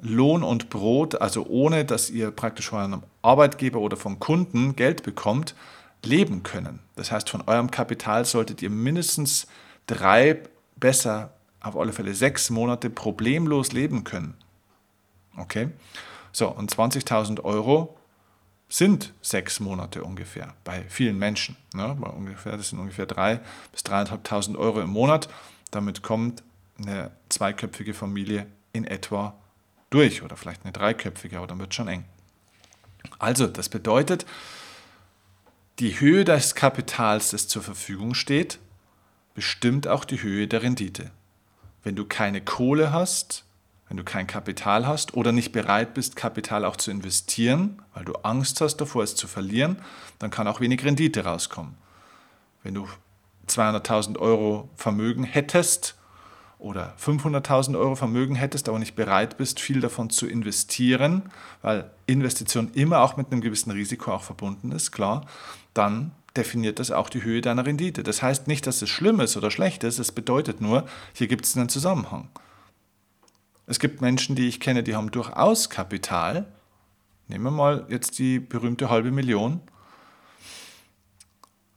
Lohn 0.00 0.42
und 0.42 0.70
Brot, 0.70 1.20
also 1.20 1.46
ohne 1.46 1.84
dass 1.84 2.10
ihr 2.10 2.30
praktisch 2.30 2.70
von 2.70 2.80
einem 2.80 3.02
Arbeitgeber 3.22 3.80
oder 3.80 3.96
vom 3.96 4.18
Kunden 4.18 4.76
Geld 4.76 5.02
bekommt, 5.02 5.54
leben 6.02 6.42
können. 6.42 6.80
Das 6.96 7.12
heißt, 7.12 7.28
von 7.28 7.42
eurem 7.46 7.70
Kapital 7.70 8.24
solltet 8.24 8.62
ihr 8.62 8.70
mindestens 8.70 9.46
drei, 9.86 10.42
besser 10.76 11.34
auf 11.60 11.76
alle 11.76 11.92
Fälle 11.92 12.14
sechs 12.14 12.48
Monate 12.48 12.88
problemlos 12.88 13.72
leben 13.72 14.04
können. 14.04 14.34
Okay? 15.36 15.68
So, 16.32 16.48
und 16.48 16.72
20.000 16.72 17.42
Euro 17.42 17.96
sind 18.70 19.12
sechs 19.20 19.60
Monate 19.60 20.04
ungefähr 20.04 20.54
bei 20.64 20.84
vielen 20.88 21.18
Menschen. 21.18 21.56
Ne? 21.74 21.92
Ungefähr, 21.92 22.56
das 22.56 22.70
sind 22.70 22.78
ungefähr 22.78 23.06
3.000 23.06 23.40
bis 23.72 23.82
3.500 23.82 24.56
Euro 24.56 24.80
im 24.80 24.90
Monat. 24.90 25.28
Damit 25.72 26.02
kommt 26.02 26.42
eine 26.78 27.10
zweiköpfige 27.28 27.92
Familie 27.92 28.46
in 28.72 28.84
etwa 28.84 29.34
durch 29.90 30.22
oder 30.22 30.36
vielleicht 30.36 30.64
eine 30.64 30.72
dreiköpfige, 30.72 31.36
aber 31.36 31.48
dann 31.48 31.58
wird 31.58 31.74
schon 31.74 31.88
eng. 31.88 32.04
Also, 33.18 33.48
das 33.48 33.68
bedeutet, 33.68 34.24
die 35.80 35.98
Höhe 35.98 36.24
des 36.24 36.54
Kapitals, 36.54 37.30
das 37.30 37.48
zur 37.48 37.62
Verfügung 37.62 38.14
steht, 38.14 38.60
bestimmt 39.34 39.88
auch 39.88 40.04
die 40.04 40.22
Höhe 40.22 40.46
der 40.46 40.62
Rendite. 40.62 41.10
Wenn 41.82 41.96
du 41.96 42.04
keine 42.04 42.40
Kohle 42.40 42.92
hast, 42.92 43.44
wenn 43.90 43.96
du 43.96 44.04
kein 44.04 44.28
Kapital 44.28 44.86
hast 44.86 45.14
oder 45.14 45.32
nicht 45.32 45.50
bereit 45.50 45.94
bist, 45.94 46.14
Kapital 46.14 46.64
auch 46.64 46.76
zu 46.76 46.92
investieren, 46.92 47.82
weil 47.92 48.04
du 48.04 48.12
Angst 48.22 48.60
hast 48.60 48.76
davor, 48.76 49.02
es 49.02 49.16
zu 49.16 49.26
verlieren, 49.26 49.78
dann 50.20 50.30
kann 50.30 50.46
auch 50.46 50.60
wenig 50.60 50.84
Rendite 50.84 51.24
rauskommen. 51.24 51.74
Wenn 52.62 52.74
du 52.74 52.86
200.000 53.48 54.16
Euro 54.16 54.68
Vermögen 54.76 55.24
hättest 55.24 55.96
oder 56.60 56.94
500.000 57.04 57.76
Euro 57.76 57.96
Vermögen 57.96 58.36
hättest, 58.36 58.68
aber 58.68 58.78
nicht 58.78 58.94
bereit 58.94 59.36
bist, 59.38 59.58
viel 59.58 59.80
davon 59.80 60.08
zu 60.08 60.28
investieren, 60.28 61.22
weil 61.60 61.90
Investition 62.06 62.70
immer 62.74 63.00
auch 63.00 63.16
mit 63.16 63.32
einem 63.32 63.40
gewissen 63.40 63.72
Risiko 63.72 64.12
auch 64.12 64.22
verbunden 64.22 64.70
ist, 64.70 64.92
klar, 64.92 65.26
dann 65.74 66.12
definiert 66.36 66.78
das 66.78 66.92
auch 66.92 67.08
die 67.08 67.24
Höhe 67.24 67.40
deiner 67.40 67.66
Rendite. 67.66 68.04
Das 68.04 68.22
heißt 68.22 68.46
nicht, 68.46 68.68
dass 68.68 68.82
es 68.82 68.88
schlimm 68.88 69.18
ist 69.18 69.36
oder 69.36 69.50
schlecht 69.50 69.82
ist, 69.82 69.98
es 69.98 70.12
bedeutet 70.12 70.60
nur, 70.60 70.86
hier 71.12 71.26
gibt 71.26 71.44
es 71.44 71.56
einen 71.56 71.68
Zusammenhang. 71.68 72.28
Es 73.70 73.78
gibt 73.78 74.00
Menschen, 74.00 74.34
die 74.34 74.48
ich 74.48 74.58
kenne, 74.58 74.82
die 74.82 74.96
haben 74.96 75.12
durchaus 75.12 75.70
Kapital. 75.70 76.52
Nehmen 77.28 77.44
wir 77.44 77.50
mal 77.52 77.86
jetzt 77.88 78.18
die 78.18 78.40
berühmte 78.40 78.90
halbe 78.90 79.12
Million. 79.12 79.60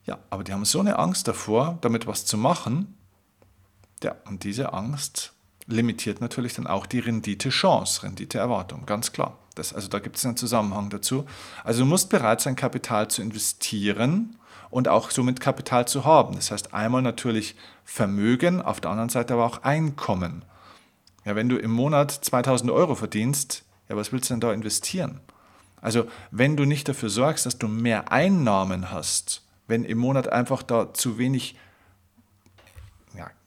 Ja, 0.07 0.17
aber 0.31 0.43
die 0.43 0.53
haben 0.53 0.65
so 0.65 0.79
eine 0.79 0.97
Angst 0.97 1.27
davor, 1.27 1.77
damit 1.81 2.07
was 2.07 2.25
zu 2.25 2.35
machen, 2.35 2.97
ja, 4.03 4.15
und 4.27 4.43
diese 4.43 4.73
Angst 4.73 5.33
limitiert 5.67 6.19
natürlich 6.19 6.55
dann 6.55 6.65
auch 6.65 6.88
die 6.88 6.97
Rendite-Chance, 6.97 8.01
Rendite-Erwartung, 8.01 8.88
ganz 8.88 9.12
klar. 9.12 9.38
Das, 9.53 9.71
also 9.71 9.88
da 9.88 10.00
gibt 10.00 10.17
es 10.17 10.25
einen 10.25 10.35
Zusammenhang 10.35 10.89
dazu. 10.89 11.25
Also 11.63 11.83
du 11.83 11.85
musst 11.85 12.09
bereit 12.09 12.41
sein, 12.41 12.55
Kapital 12.55 13.07
zu 13.07 13.21
investieren 13.21 14.39
und 14.71 14.88
auch 14.88 15.12
somit 15.12 15.39
Kapital 15.39 15.88
zu 15.88 16.05
haben. 16.05 16.33
Das 16.33 16.50
heißt 16.50 16.73
einmal 16.73 17.03
natürlich 17.03 17.55
Vermögen, 17.85 18.63
auf 18.63 18.81
der 18.81 18.89
anderen 18.89 19.09
Seite 19.09 19.35
aber 19.35 19.45
auch 19.45 19.62
Einkommen. 19.62 20.43
Ja, 21.25 21.36
wenn 21.36 21.50
du 21.50 21.58
im 21.58 21.72
Monat 21.72 22.12
2000 22.12 22.72
Euro 22.72 22.96
verdienst, 22.96 23.63
ja, 23.89 23.96
was 23.96 24.12
willst 24.12 24.30
du 24.30 24.34
denn 24.34 24.42
da 24.42 24.53
investieren? 24.53 25.20
Also 25.82 26.06
wenn 26.32 26.56
du 26.56 26.65
nicht 26.65 26.88
dafür 26.88 27.10
sorgst, 27.10 27.46
dass 27.46 27.57
du 27.57 27.68
mehr 27.68 28.12
Einnahmen 28.12 28.92
hast, 28.92 29.44
wenn 29.68 29.83
im 29.83 29.98
Monat 29.98 30.29
einfach 30.29 30.64
da 30.64 30.94
zu 30.94 31.18
wenig 31.18 31.55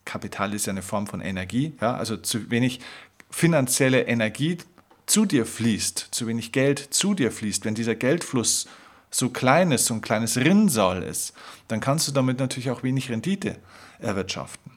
Kapital 0.07 0.55
ist 0.55 0.65
ja 0.67 0.71
eine 0.71 0.81
Form 0.81 1.07
von 1.07 1.21
Energie, 1.21 1.75
ja, 1.83 1.95
also 1.95 2.17
zu 2.17 2.51
wenig 2.51 2.81
finanzielle 3.29 4.07
Energie 4.07 4.57
zu 5.05 5.27
dir 5.27 5.45
fließt, 5.45 6.09
zu 6.13 6.27
wenig 6.27 6.53
Geld 6.53 6.79
zu 6.95 7.13
dir 7.13 7.31
fließt, 7.31 7.67
wenn 7.67 7.75
dieser 7.75 7.95
Geldfluss 7.95 8.67
so 9.11 9.29
klein 9.29 9.73
ist, 9.73 9.87
so 9.87 9.95
ein 9.95 10.01
kleines 10.01 10.37
Rinnsal 10.39 11.03
ist, 11.03 11.35
dann 11.69 11.81
kannst 11.81 12.09
du 12.09 12.13
damit 12.13 12.39
natürlich 12.39 12.71
auch 12.71 12.83
wenig 12.83 13.11
Rendite 13.11 13.57
erwirtschaften. 13.99 14.76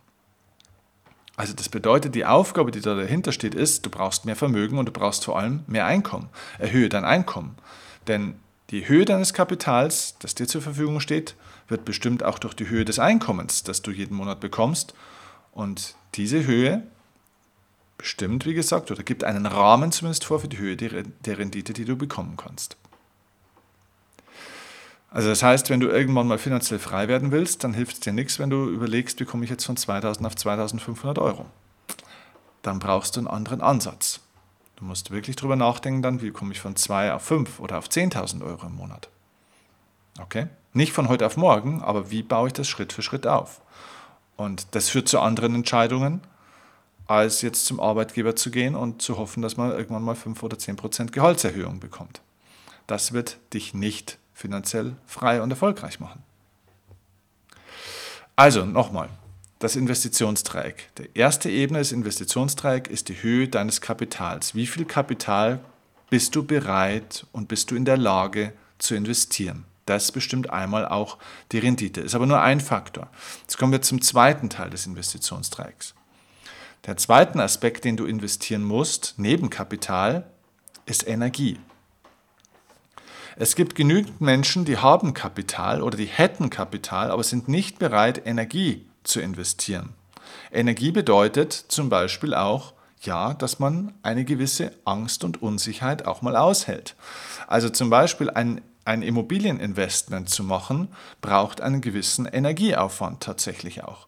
Also 1.39 1.53
das 1.53 1.69
bedeutet, 1.69 2.15
die 2.15 2.25
Aufgabe, 2.25 2.69
die 2.69 2.81
da 2.81 2.95
dahinter 2.95 3.31
steht, 3.31 3.55
ist, 3.55 3.85
du 3.85 3.89
brauchst 3.89 4.25
mehr 4.25 4.35
Vermögen 4.35 4.77
und 4.77 4.87
du 4.87 4.91
brauchst 4.91 5.23
vor 5.23 5.39
allem 5.39 5.63
mehr 5.67 5.85
Einkommen. 5.85 6.27
Erhöhe 6.57 6.89
dein 6.89 7.05
Einkommen. 7.05 7.55
Denn 8.09 8.35
die 8.71 8.89
Höhe 8.89 9.05
deines 9.05 9.33
Kapitals, 9.33 10.15
das 10.19 10.35
dir 10.35 10.47
zur 10.47 10.61
Verfügung 10.61 10.99
steht, 10.99 11.35
wird 11.69 11.85
bestimmt 11.85 12.23
auch 12.23 12.39
durch 12.39 12.55
die 12.55 12.67
Höhe 12.67 12.83
des 12.83 12.99
Einkommens, 12.99 13.63
das 13.63 13.81
du 13.81 13.91
jeden 13.91 14.17
Monat 14.17 14.41
bekommst. 14.41 14.93
Und 15.53 15.95
diese 16.15 16.45
Höhe 16.45 16.83
bestimmt, 17.97 18.45
wie 18.45 18.53
gesagt, 18.53 18.91
oder 18.91 19.03
gibt 19.03 19.23
einen 19.23 19.45
Rahmen 19.45 19.93
zumindest 19.93 20.25
vor 20.25 20.41
für 20.41 20.49
die 20.49 20.57
Höhe 20.57 20.75
der 20.75 21.37
Rendite, 21.37 21.71
die 21.71 21.85
du 21.85 21.95
bekommen 21.95 22.35
kannst. 22.35 22.75
Also 25.11 25.29
das 25.29 25.41
heißt, 25.41 25.69
wenn 25.69 25.79
du 25.79 25.87
irgendwann 25.87 26.27
mal 26.27 26.37
finanziell 26.37 26.79
frei 26.79 27.07
werden 27.07 27.31
willst, 27.31 27.63
dann 27.63 27.73
hilft 27.73 27.93
es 27.95 27.99
dir 28.01 28.13
nichts, 28.13 28.37
wenn 28.37 28.49
du 28.49 28.69
überlegst, 28.69 29.19
wie 29.19 29.25
komme 29.25 29.43
ich 29.43 29.49
jetzt 29.49 29.65
von 29.65 29.75
2000 29.75 30.25
auf 30.27 30.35
2500 30.35 31.17
Euro. 31.17 31.45
Dann 32.61 32.79
brauchst 32.79 33.15
du 33.15 33.21
einen 33.21 33.27
anderen 33.27 33.61
Ansatz. 33.61 34.19
Du 34.75 34.85
musst 34.85 35.11
wirklich 35.11 35.35
darüber 35.35 35.55
nachdenken 35.55 36.01
dann, 36.01 36.21
wie 36.21 36.31
komme 36.31 36.51
ich 36.51 36.61
von 36.61 36.75
2 36.75 37.13
auf 37.13 37.23
5 37.23 37.59
oder 37.59 37.79
auf 37.79 37.87
10.000 37.87 38.45
Euro 38.45 38.67
im 38.67 38.75
Monat. 38.75 39.09
Okay? 40.21 40.47
Nicht 40.73 40.93
von 40.93 41.09
heute 41.09 41.25
auf 41.25 41.37
morgen, 41.37 41.81
aber 41.81 42.11
wie 42.11 42.21
baue 42.21 42.47
ich 42.47 42.53
das 42.53 42.67
Schritt 42.67 42.93
für 42.93 43.01
Schritt 43.01 43.25
auf? 43.25 43.61
Und 44.37 44.67
das 44.71 44.89
führt 44.89 45.09
zu 45.09 45.19
anderen 45.19 45.55
Entscheidungen, 45.55 46.21
als 47.07 47.41
jetzt 47.41 47.65
zum 47.65 47.79
Arbeitgeber 47.79 48.35
zu 48.35 48.51
gehen 48.51 48.75
und 48.75 49.01
zu 49.01 49.17
hoffen, 49.17 49.41
dass 49.41 49.57
man 49.57 49.71
irgendwann 49.71 50.03
mal 50.03 50.15
5 50.15 50.43
oder 50.43 50.59
10 50.59 50.75
Prozent 50.75 51.11
Gehaltserhöhung 51.11 51.79
bekommt. 51.79 52.21
Das 52.85 53.13
wird 53.13 53.39
dich 53.53 53.73
nicht 53.73 54.18
finanziell 54.39 54.95
frei 55.05 55.41
und 55.41 55.51
erfolgreich 55.51 55.99
machen. 55.99 56.23
Also 58.37 58.63
nochmal, 58.63 59.09
das 59.59 59.75
Investitionsdreieck. 59.75 60.87
Die 60.97 61.09
erste 61.13 61.49
Ebene 61.49 61.79
des 61.79 61.91
Investitionsdreieck 61.91 62.87
ist 62.87 63.09
die 63.09 63.21
Höhe 63.21 63.49
deines 63.49 63.81
Kapitals. 63.81 64.55
Wie 64.55 64.65
viel 64.65 64.85
Kapital 64.85 65.59
bist 66.09 66.35
du 66.35 66.43
bereit 66.43 67.25
und 67.33 67.49
bist 67.49 67.69
du 67.69 67.75
in 67.75 67.83
der 67.83 67.97
Lage 67.97 68.53
zu 68.77 68.95
investieren? 68.95 69.65
Das 69.85 70.13
bestimmt 70.13 70.51
einmal 70.51 70.87
auch 70.87 71.17
die 71.51 71.59
Rendite. 71.59 71.99
Ist 71.99 72.15
aber 72.15 72.25
nur 72.25 72.41
ein 72.41 72.61
Faktor. 72.61 73.09
Jetzt 73.41 73.57
kommen 73.57 73.73
wir 73.73 73.81
zum 73.81 74.01
zweiten 74.01 74.49
Teil 74.49 74.69
des 74.69 74.85
Investitionsdreiecks. 74.85 75.95
Der 76.85 76.95
zweite 76.95 77.43
Aspekt, 77.43 77.83
den 77.83 77.97
du 77.97 78.05
investieren 78.05 78.63
musst, 78.63 79.15
neben 79.17 79.49
Kapital, 79.49 80.29
ist 80.85 81.05
Energie. 81.05 81.59
Es 83.41 83.55
gibt 83.55 83.75
genügend 83.75 84.19
Menschen, 84.19 84.65
die 84.65 84.79
haben 84.79 85.13
Kapital 85.13 85.81
oder 85.81 85.95
die 85.95 86.07
hätten 86.07 86.49
Kapital, 86.49 87.09
aber 87.09 87.23
sind 87.23 87.47
nicht 87.47 87.79
bereit, 87.79 88.21
Energie 88.25 88.85
zu 89.05 89.21
investieren. 89.21 89.93
Energie 90.51 90.91
bedeutet 90.91 91.53
zum 91.53 91.87
Beispiel 91.87 92.33
auch, 92.33 92.73
ja, 93.01 93.33
dass 93.33 93.57
man 93.57 93.93
eine 94.03 94.25
gewisse 94.25 94.73
Angst 94.83 95.23
und 95.23 95.41
Unsicherheit 95.41 96.05
auch 96.05 96.21
mal 96.21 96.35
aushält. 96.35 96.97
Also 97.47 97.69
zum 97.69 97.89
Beispiel 97.89 98.29
ein 98.29 98.59
ein 98.83 99.03
Immobilieninvestment 99.03 100.29
zu 100.29 100.43
machen, 100.43 100.87
braucht 101.21 101.61
einen 101.61 101.79
gewissen 101.79 102.25
Energieaufwand 102.25 103.21
tatsächlich 103.21 103.83
auch. 103.83 104.07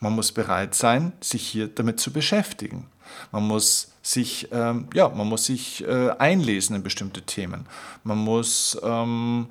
Man 0.00 0.14
muss 0.14 0.32
bereit 0.32 0.74
sein, 0.74 1.12
sich 1.20 1.46
hier 1.46 1.68
damit 1.68 2.00
zu 2.00 2.12
beschäftigen. 2.12 2.88
Man 3.32 3.46
muss 3.46 3.92
sich, 4.02 4.48
ähm, 4.52 4.88
ja, 4.94 5.08
man 5.08 5.28
muss 5.28 5.46
sich 5.46 5.86
äh, 5.86 6.10
einlesen 6.18 6.76
in 6.76 6.82
bestimmte 6.82 7.22
Themen. 7.22 7.66
Man 8.04 8.18
muss 8.18 8.78
ähm, 8.82 9.48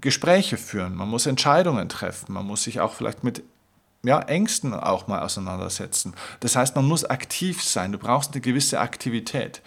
Gespräche 0.00 0.56
führen. 0.56 0.94
Man 0.94 1.08
muss 1.08 1.26
Entscheidungen 1.26 1.88
treffen. 1.88 2.32
Man 2.32 2.46
muss 2.46 2.64
sich 2.64 2.80
auch 2.80 2.94
vielleicht 2.94 3.24
mit 3.24 3.42
ja, 4.02 4.20
Ängsten 4.20 4.74
auch 4.74 5.06
mal 5.06 5.22
auseinandersetzen. 5.22 6.14
Das 6.40 6.56
heißt, 6.56 6.76
man 6.76 6.86
muss 6.86 7.04
aktiv 7.04 7.62
sein. 7.62 7.92
Du 7.92 7.98
brauchst 7.98 8.32
eine 8.32 8.40
gewisse 8.40 8.80
Aktivität. 8.80 9.62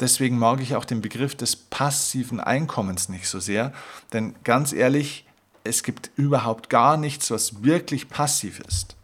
Deswegen 0.00 0.38
mag 0.38 0.60
ich 0.60 0.76
auch 0.76 0.84
den 0.84 1.00
Begriff 1.00 1.34
des 1.34 1.56
passiven 1.56 2.40
Einkommens 2.40 3.08
nicht 3.08 3.28
so 3.28 3.40
sehr, 3.40 3.72
denn 4.12 4.34
ganz 4.44 4.72
ehrlich, 4.72 5.26
es 5.64 5.82
gibt 5.82 6.10
überhaupt 6.16 6.70
gar 6.70 6.96
nichts, 6.96 7.30
was 7.30 7.64
wirklich 7.64 8.08
passiv 8.08 8.60
ist. 8.60 8.94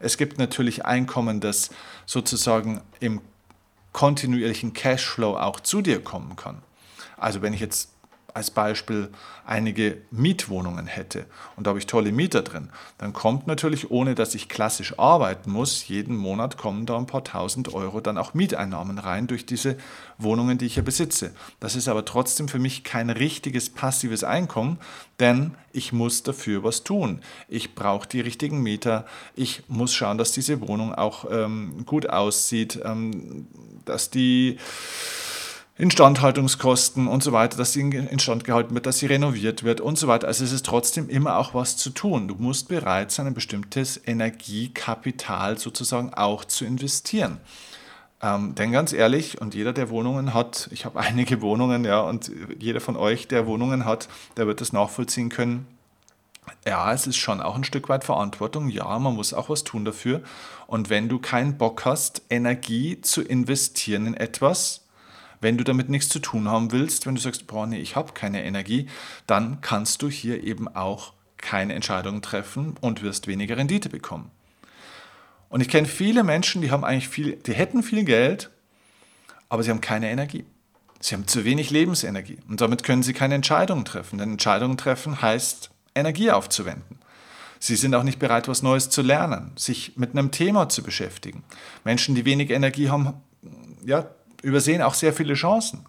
Es 0.00 0.16
gibt 0.16 0.38
natürlich 0.38 0.84
Einkommen, 0.84 1.40
das 1.40 1.70
sozusagen 2.06 2.80
im 2.98 3.20
kontinuierlichen 3.92 4.72
Cashflow 4.72 5.36
auch 5.36 5.60
zu 5.60 5.82
dir 5.82 6.02
kommen 6.02 6.36
kann. 6.36 6.62
Also 7.16 7.42
wenn 7.42 7.52
ich 7.52 7.60
jetzt 7.60 7.90
als 8.40 8.50
Beispiel 8.50 9.10
einige 9.44 9.98
Mietwohnungen 10.10 10.86
hätte 10.86 11.26
und 11.56 11.66
da 11.66 11.70
habe 11.70 11.78
ich 11.78 11.86
tolle 11.86 12.10
Mieter 12.10 12.40
drin, 12.40 12.70
dann 12.96 13.12
kommt 13.12 13.46
natürlich, 13.46 13.90
ohne 13.90 14.14
dass 14.14 14.34
ich 14.34 14.48
klassisch 14.48 14.98
arbeiten 14.98 15.52
muss, 15.52 15.86
jeden 15.88 16.16
Monat 16.16 16.56
kommen 16.56 16.86
da 16.86 16.96
ein 16.96 17.06
paar 17.06 17.22
tausend 17.22 17.74
Euro 17.74 18.00
dann 18.00 18.16
auch 18.16 18.32
Mieteinnahmen 18.32 18.98
rein 18.98 19.26
durch 19.26 19.44
diese 19.44 19.76
Wohnungen, 20.16 20.56
die 20.56 20.66
ich 20.66 20.74
hier 20.74 20.82
besitze. 20.82 21.32
Das 21.60 21.76
ist 21.76 21.86
aber 21.86 22.06
trotzdem 22.06 22.48
für 22.48 22.58
mich 22.58 22.82
kein 22.82 23.10
richtiges 23.10 23.68
passives 23.68 24.24
Einkommen, 24.24 24.78
denn 25.18 25.54
ich 25.72 25.92
muss 25.92 26.22
dafür 26.22 26.64
was 26.64 26.82
tun. 26.82 27.20
Ich 27.46 27.74
brauche 27.74 28.08
die 28.08 28.20
richtigen 28.20 28.62
Mieter, 28.62 29.04
ich 29.36 29.64
muss 29.68 29.92
schauen, 29.92 30.16
dass 30.16 30.32
diese 30.32 30.66
Wohnung 30.66 30.94
auch 30.94 31.26
ähm, 31.30 31.84
gut 31.84 32.08
aussieht, 32.08 32.80
ähm, 32.82 33.46
dass 33.84 34.08
die 34.08 34.56
Instandhaltungskosten 35.80 37.08
und 37.08 37.22
so 37.22 37.32
weiter, 37.32 37.56
dass 37.56 37.72
sie 37.72 37.80
instand 37.80 38.44
gehalten 38.44 38.74
wird, 38.74 38.84
dass 38.84 38.98
sie 38.98 39.06
renoviert 39.06 39.64
wird 39.64 39.80
und 39.80 39.98
so 39.98 40.08
weiter. 40.08 40.26
Also 40.26 40.44
es 40.44 40.52
ist 40.52 40.66
trotzdem 40.66 41.08
immer 41.08 41.38
auch 41.38 41.54
was 41.54 41.78
zu 41.78 41.88
tun. 41.90 42.28
Du 42.28 42.34
musst 42.34 42.68
bereit 42.68 43.10
sein, 43.10 43.26
ein 43.26 43.34
bestimmtes 43.34 44.00
Energiekapital 44.06 45.58
sozusagen 45.58 46.12
auch 46.12 46.44
zu 46.44 46.66
investieren. 46.66 47.38
Ähm, 48.22 48.54
denn 48.54 48.72
ganz 48.72 48.92
ehrlich, 48.92 49.40
und 49.40 49.54
jeder, 49.54 49.72
der 49.72 49.88
Wohnungen 49.88 50.34
hat, 50.34 50.68
ich 50.70 50.84
habe 50.84 51.00
einige 51.00 51.40
Wohnungen, 51.40 51.84
ja, 51.84 52.00
und 52.00 52.30
jeder 52.58 52.80
von 52.80 52.96
euch, 52.96 53.26
der 53.26 53.46
Wohnungen 53.46 53.86
hat, 53.86 54.08
der 54.36 54.46
wird 54.46 54.60
das 54.60 54.74
nachvollziehen 54.74 55.30
können. 55.30 55.66
Ja, 56.66 56.92
es 56.92 57.06
ist 57.06 57.16
schon 57.16 57.40
auch 57.40 57.54
ein 57.56 57.64
Stück 57.64 57.88
weit 57.88 58.04
Verantwortung. 58.04 58.68
Ja, 58.68 58.98
man 58.98 59.14
muss 59.14 59.32
auch 59.32 59.48
was 59.48 59.64
tun 59.64 59.86
dafür. 59.86 60.22
Und 60.66 60.90
wenn 60.90 61.08
du 61.08 61.18
keinen 61.18 61.56
Bock 61.56 61.86
hast, 61.86 62.22
Energie 62.28 63.00
zu 63.00 63.22
investieren 63.22 64.06
in 64.06 64.14
etwas, 64.14 64.82
wenn 65.40 65.56
du 65.56 65.64
damit 65.64 65.88
nichts 65.88 66.08
zu 66.08 66.18
tun 66.18 66.48
haben 66.48 66.72
willst, 66.72 67.06
wenn 67.06 67.14
du 67.14 67.20
sagst, 67.20 67.46
boah, 67.46 67.66
nee, 67.66 67.78
ich 67.78 67.96
habe 67.96 68.12
keine 68.12 68.44
Energie, 68.44 68.86
dann 69.26 69.60
kannst 69.60 70.02
du 70.02 70.08
hier 70.08 70.44
eben 70.44 70.68
auch 70.68 71.14
keine 71.36 71.74
Entscheidungen 71.74 72.22
treffen 72.22 72.76
und 72.80 73.02
wirst 73.02 73.26
weniger 73.26 73.56
Rendite 73.56 73.88
bekommen. 73.88 74.30
Und 75.48 75.60
ich 75.60 75.68
kenne 75.68 75.88
viele 75.88 76.22
Menschen, 76.22 76.62
die 76.62 76.70
haben 76.70 76.84
eigentlich 76.84 77.08
viel, 77.08 77.36
die 77.36 77.54
hätten 77.54 77.82
viel 77.82 78.04
Geld, 78.04 78.50
aber 79.48 79.62
sie 79.62 79.70
haben 79.70 79.80
keine 79.80 80.10
Energie. 80.10 80.44
Sie 81.00 81.14
haben 81.14 81.26
zu 81.26 81.44
wenig 81.44 81.70
Lebensenergie 81.70 82.38
und 82.48 82.60
damit 82.60 82.84
können 82.84 83.02
sie 83.02 83.14
keine 83.14 83.34
Entscheidungen 83.34 83.86
treffen. 83.86 84.18
Denn 84.18 84.32
Entscheidungen 84.32 84.76
treffen 84.76 85.22
heißt, 85.22 85.70
Energie 85.94 86.30
aufzuwenden. 86.30 86.98
Sie 87.58 87.76
sind 87.76 87.94
auch 87.94 88.02
nicht 88.02 88.18
bereit, 88.18 88.48
was 88.48 88.62
Neues 88.62 88.90
zu 88.90 89.02
lernen, 89.02 89.52
sich 89.56 89.96
mit 89.96 90.12
einem 90.12 90.30
Thema 90.30 90.68
zu 90.68 90.82
beschäftigen. 90.82 91.42
Menschen, 91.84 92.14
die 92.14 92.24
wenig 92.24 92.50
Energie 92.50 92.90
haben, 92.90 93.14
ja, 93.84 94.08
übersehen 94.42 94.82
auch 94.82 94.94
sehr 94.94 95.12
viele 95.12 95.34
Chancen, 95.34 95.86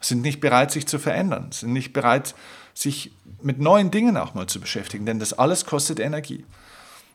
sind 0.00 0.22
nicht 0.22 0.40
bereit, 0.40 0.70
sich 0.70 0.86
zu 0.86 0.98
verändern, 0.98 1.50
sind 1.50 1.72
nicht 1.72 1.92
bereit, 1.92 2.34
sich 2.74 3.12
mit 3.42 3.58
neuen 3.60 3.90
Dingen 3.90 4.16
auch 4.16 4.34
mal 4.34 4.46
zu 4.46 4.60
beschäftigen, 4.60 5.06
denn 5.06 5.18
das 5.18 5.32
alles 5.32 5.64
kostet 5.64 6.00
Energie. 6.00 6.44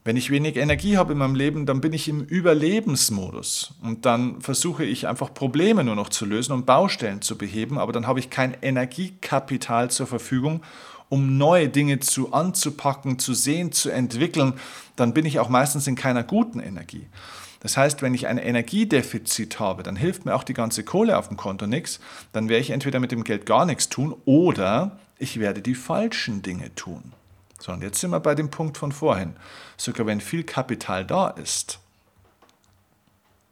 Wenn 0.05 0.15
ich 0.15 0.31
wenig 0.31 0.55
Energie 0.55 0.97
habe 0.97 1.11
in 1.11 1.19
meinem 1.19 1.35
Leben, 1.35 1.65
dann 1.65 1.81
bin 1.81 1.91
ich 1.91 2.07
im 2.07 2.21
Überlebensmodus. 2.21 3.73
Und 3.81 4.05
dann 4.05 4.41
versuche 4.41 4.85
ich 4.85 5.07
einfach 5.07 5.33
Probleme 5.33 5.83
nur 5.83 5.95
noch 5.95 6.09
zu 6.09 6.25
lösen 6.25 6.53
und 6.53 6.65
Baustellen 6.65 7.21
zu 7.21 7.37
beheben, 7.37 7.77
aber 7.77 7.91
dann 7.91 8.07
habe 8.07 8.19
ich 8.19 8.29
kein 8.29 8.55
Energiekapital 8.61 9.91
zur 9.91 10.07
Verfügung, 10.07 10.63
um 11.09 11.37
neue 11.37 11.69
Dinge 11.69 11.99
zu 11.99 12.33
anzupacken, 12.33 13.19
zu 13.19 13.33
sehen, 13.33 13.71
zu 13.71 13.89
entwickeln, 13.89 14.53
dann 14.95 15.13
bin 15.13 15.25
ich 15.25 15.39
auch 15.39 15.49
meistens 15.49 15.87
in 15.87 15.95
keiner 15.95 16.23
guten 16.23 16.59
Energie. 16.59 17.07
Das 17.59 17.75
heißt, 17.75 18.01
wenn 18.01 18.13
ich 18.13 18.27
ein 18.27 18.37
Energiedefizit 18.37 19.59
habe, 19.59 19.83
dann 19.83 19.95
hilft 19.95 20.25
mir 20.25 20.33
auch 20.35 20.43
die 20.43 20.53
ganze 20.53 20.83
Kohle 20.83 21.17
auf 21.17 21.27
dem 21.27 21.37
Konto 21.37 21.67
nichts. 21.67 21.99
Dann 22.31 22.47
werde 22.47 22.61
ich 22.61 22.69
entweder 22.69 22.99
mit 22.99 23.11
dem 23.11 23.23
Geld 23.23 23.45
gar 23.45 23.65
nichts 23.65 23.89
tun 23.89 24.15
oder 24.25 24.97
ich 25.17 25.39
werde 25.39 25.61
die 25.61 25.75
falschen 25.75 26.41
Dinge 26.41 26.73
tun. 26.75 27.13
So, 27.59 27.73
und 27.73 27.83
jetzt 27.83 27.99
sind 27.99 28.11
wir 28.11 28.21
bei 28.21 28.35
dem 28.35 28.49
Punkt 28.49 28.77
von 28.77 28.93
vorhin. 28.93 29.35
Sogar 29.75 30.07
wenn 30.07 30.21
viel 30.21 30.43
Kapital 30.43 31.05
da 31.05 31.27
ist. 31.27 31.79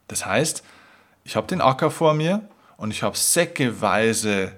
Das 0.07 0.25
heißt, 0.25 0.63
ich 1.25 1.35
habe 1.35 1.47
den 1.47 1.59
Acker 1.59 1.91
vor 1.91 2.13
mir 2.13 2.47
und 2.77 2.91
ich 2.91 3.03
habe 3.03 3.17
säckeweise 3.17 4.53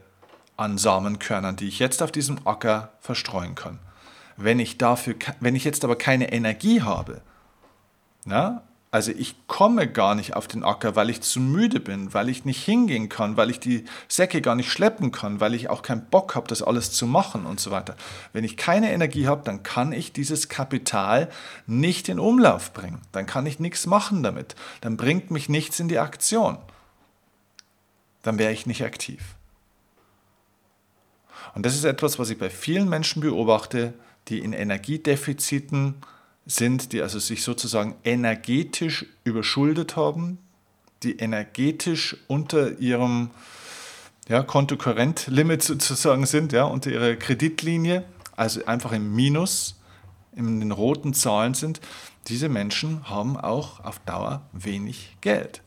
an 0.56 0.78
Samenkörnern, 0.78 1.56
die 1.56 1.68
ich 1.68 1.80
jetzt 1.80 2.04
auf 2.04 2.12
diesem 2.12 2.46
Acker 2.46 2.92
verstreuen 3.00 3.56
kann. 3.56 3.80
Wenn 4.38 4.60
ich, 4.60 4.78
dafür, 4.78 5.16
wenn 5.40 5.56
ich 5.56 5.64
jetzt 5.64 5.84
aber 5.84 5.96
keine 5.96 6.32
Energie 6.32 6.84
habe, 6.84 7.22
na, 8.26 8.62
also 8.91 9.12
ich 9.12 9.36
komme 9.45 9.88
gar 9.88 10.15
nicht 10.15 10.36
auf 10.36 10.47
den 10.47 10.63
Acker, 10.63 10.95
weil 10.95 11.12
ich 11.12 11.21
zu 11.21 11.39
müde 11.39 11.80
bin, 11.80 12.12
weil 12.15 12.28
ich 12.28 12.43
nicht 12.43 12.63
hingehen 12.63 13.08
kann, 13.08 13.38
weil 13.38 13.52
ich 13.52 13.60
die 13.60 13.86
Säcke 14.08 14.41
gar 14.41 14.56
nicht 14.56 14.71
schleppen 14.71 15.12
kann, 15.12 15.39
weil 15.39 15.54
ich 15.54 15.69
auch 15.69 15.84
keinen 15.84 16.06
Bock 16.10 16.34
habe, 16.34 16.47
das 16.47 16.63
alles 16.63 16.91
zu 16.91 17.06
machen 17.06 17.45
und 17.45 17.60
so 17.60 17.69
weiter. 17.69 17.95
Wenn 18.34 18.43
ich 18.43 18.58
keine 18.58 18.91
Energie 18.91 19.28
habe, 19.28 19.43
dann 19.43 19.62
kann 19.62 19.91
ich 19.91 20.12
dieses 20.12 20.49
Kapital 20.49 21.30
nicht 21.67 22.10
in 22.10 22.19
Umlauf 22.19 22.73
bringen. 22.73 23.02
Dann 23.12 23.28
kann 23.28 23.45
ich 23.45 23.60
nichts 23.60 23.86
machen 23.86 24.23
damit. 24.23 24.56
Dann 24.82 24.97
bringt 24.97 25.30
mich 25.30 25.49
nichts 25.49 25.80
in 25.80 25.88
die 25.88 25.99
Aktion. 25.99 26.58
Dann 28.23 28.39
wäre 28.39 28.52
ich 28.52 28.65
nicht 28.65 28.84
aktiv. 28.84 29.21
Und 31.54 31.63
das 31.63 31.75
ist 31.75 31.84
etwas, 31.84 32.17
was 32.17 32.32
ich 32.32 32.39
bei 32.39 32.49
vielen 32.49 32.89
Menschen 32.89 33.21
beobachte, 33.21 33.93
die 34.30 34.39
in 34.39 34.54
Energiedefiziten 34.54 35.95
sind, 36.50 36.94
die 36.94 37.02
also 37.02 37.20
sich 37.20 37.44
sozusagen 37.44 37.96
energetisch 38.04 39.06
überschuldet 39.24 39.96
haben, 39.96 40.40
die 41.04 41.18
energetisch 41.18 42.18
unter 42.28 42.80
ihrem 42.80 43.30
ja, 44.28 44.44
Kontokorrent-Limit 44.44 45.64
sozusagen 45.64 46.26
sind, 46.26 46.52
ja, 46.52 46.64
unter 46.66 46.92
ihrer 46.92 47.16
Kreditlinie, 47.16 48.04
also 48.36 48.66
einfach 48.66 48.92
im 48.92 49.16
Minus, 49.16 49.80
in 50.36 50.60
den 50.60 50.72
roten 50.72 51.14
Zahlen 51.14 51.54
sind, 51.54 51.82
diese 52.28 52.50
Menschen 52.50 53.10
haben 53.10 53.38
auch 53.38 53.84
auf 53.84 54.00
Dauer 54.00 54.42
wenig 54.52 55.18
Geld. 55.22 55.62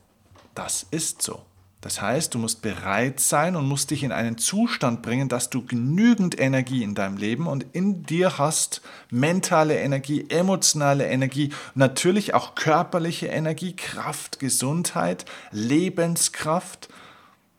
Das 0.55 0.85
ist 0.91 1.21
so. 1.21 1.45
Das 1.83 2.01
heißt, 2.01 2.33
du 2.33 2.39
musst 2.39 2.61
bereit 2.61 3.19
sein 3.19 3.57
und 3.57 3.67
musst 3.67 3.91
dich 3.91 4.03
in 4.03 4.13
einen 4.13 4.37
Zustand 4.37 5.01
bringen, 5.01 5.27
dass 5.27 5.49
du 5.49 5.65
genügend 5.65 6.39
Energie 6.39 6.81
in 6.81 6.95
deinem 6.95 7.17
Leben 7.17 7.45
und 7.45 7.65
in 7.73 8.03
dir 8.03 8.37
hast, 8.37 8.81
mentale 9.09 9.77
Energie, 9.77 10.25
emotionale 10.29 11.05
Energie, 11.07 11.51
natürlich 11.75 12.33
auch 12.33 12.55
körperliche 12.55 13.27
Energie, 13.27 13.75
Kraft, 13.75 14.39
Gesundheit, 14.39 15.25
Lebenskraft, 15.51 16.87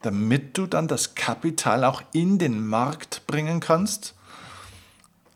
damit 0.01 0.57
du 0.57 0.67
dann 0.69 0.89
das 0.89 1.15
Kapital 1.15 1.85
auch 1.85 2.03
in 2.15 2.39
den 2.39 2.67
Markt 2.67 3.27
bringen 3.27 3.61
kannst, 3.61 4.15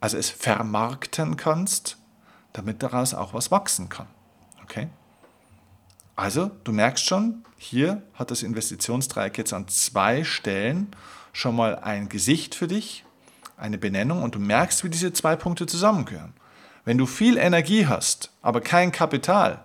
also 0.00 0.16
es 0.16 0.30
vermarkten 0.30 1.36
kannst, 1.36 1.98
damit 2.54 2.82
daraus 2.82 3.12
auch 3.12 3.34
was 3.34 3.50
wachsen 3.50 3.90
kann. 3.90 4.06
Okay? 4.62 4.88
Also, 6.18 6.50
du 6.64 6.72
merkst 6.72 7.06
schon, 7.06 7.44
hier 7.58 8.02
hat 8.14 8.32
das 8.32 8.42
Investitionsdreieck 8.42 9.38
jetzt 9.38 9.52
an 9.52 9.68
zwei 9.68 10.24
Stellen 10.24 10.88
schon 11.32 11.54
mal 11.54 11.76
ein 11.76 12.08
Gesicht 12.08 12.56
für 12.56 12.66
dich, 12.66 13.04
eine 13.56 13.78
Benennung 13.78 14.24
und 14.24 14.34
du 14.34 14.40
merkst, 14.40 14.82
wie 14.82 14.88
diese 14.88 15.12
zwei 15.12 15.36
Punkte 15.36 15.66
zusammengehören. 15.66 16.32
Wenn 16.84 16.98
du 16.98 17.06
viel 17.06 17.36
Energie 17.36 17.86
hast, 17.86 18.32
aber 18.42 18.60
kein 18.60 18.90
Kapital, 18.90 19.64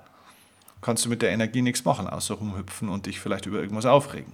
kannst 0.81 1.05
du 1.05 1.09
mit 1.09 1.23
der 1.23 1.31
Energie 1.31 1.63
nichts 1.63 1.85
machen, 1.85 2.05
außer 2.05 2.35
rumhüpfen 2.35 2.87
und 2.87 3.07
dich 3.07 3.19
vielleicht 3.19 3.47
über 3.47 3.57
irgendwas 3.57 3.87
aufregen. 3.87 4.31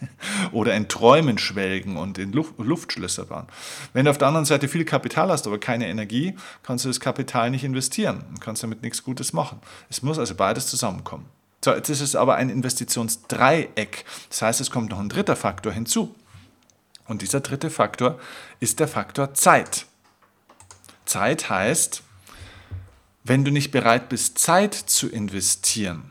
Oder 0.52 0.74
in 0.74 0.88
Träumen 0.88 1.38
schwelgen 1.38 1.96
und 1.96 2.18
in 2.18 2.32
Luft, 2.32 2.52
Luftschlösser 2.58 3.24
bauen. 3.24 3.46
Wenn 3.94 4.04
du 4.04 4.10
auf 4.10 4.18
der 4.18 4.28
anderen 4.28 4.44
Seite 4.44 4.68
viel 4.68 4.84
Kapital 4.84 5.30
hast, 5.30 5.46
aber 5.46 5.58
keine 5.58 5.88
Energie, 5.88 6.36
kannst 6.62 6.84
du 6.84 6.90
das 6.90 7.00
Kapital 7.00 7.50
nicht 7.50 7.64
investieren 7.64 8.26
und 8.28 8.42
kannst 8.42 8.62
damit 8.62 8.82
nichts 8.82 9.02
Gutes 9.02 9.32
machen. 9.32 9.58
Es 9.88 10.02
muss 10.02 10.18
also 10.18 10.34
beides 10.34 10.66
zusammenkommen. 10.66 11.24
So, 11.64 11.72
jetzt 11.72 11.88
ist 11.88 12.00
es 12.00 12.16
aber 12.16 12.34
ein 12.34 12.50
Investitionsdreieck. 12.50 14.04
Das 14.28 14.42
heißt, 14.42 14.60
es 14.60 14.70
kommt 14.70 14.90
noch 14.90 14.98
ein 14.98 15.08
dritter 15.08 15.36
Faktor 15.36 15.72
hinzu. 15.72 16.14
Und 17.06 17.22
dieser 17.22 17.40
dritte 17.40 17.70
Faktor 17.70 18.18
ist 18.58 18.80
der 18.80 18.88
Faktor 18.88 19.34
Zeit. 19.34 19.86
Zeit 21.04 21.50
heißt, 21.50 22.02
wenn 23.24 23.44
du 23.44 23.52
nicht 23.52 23.70
bereit 23.70 24.08
bist, 24.08 24.38
Zeit 24.38 24.74
zu 24.74 25.08
investieren 25.08 26.10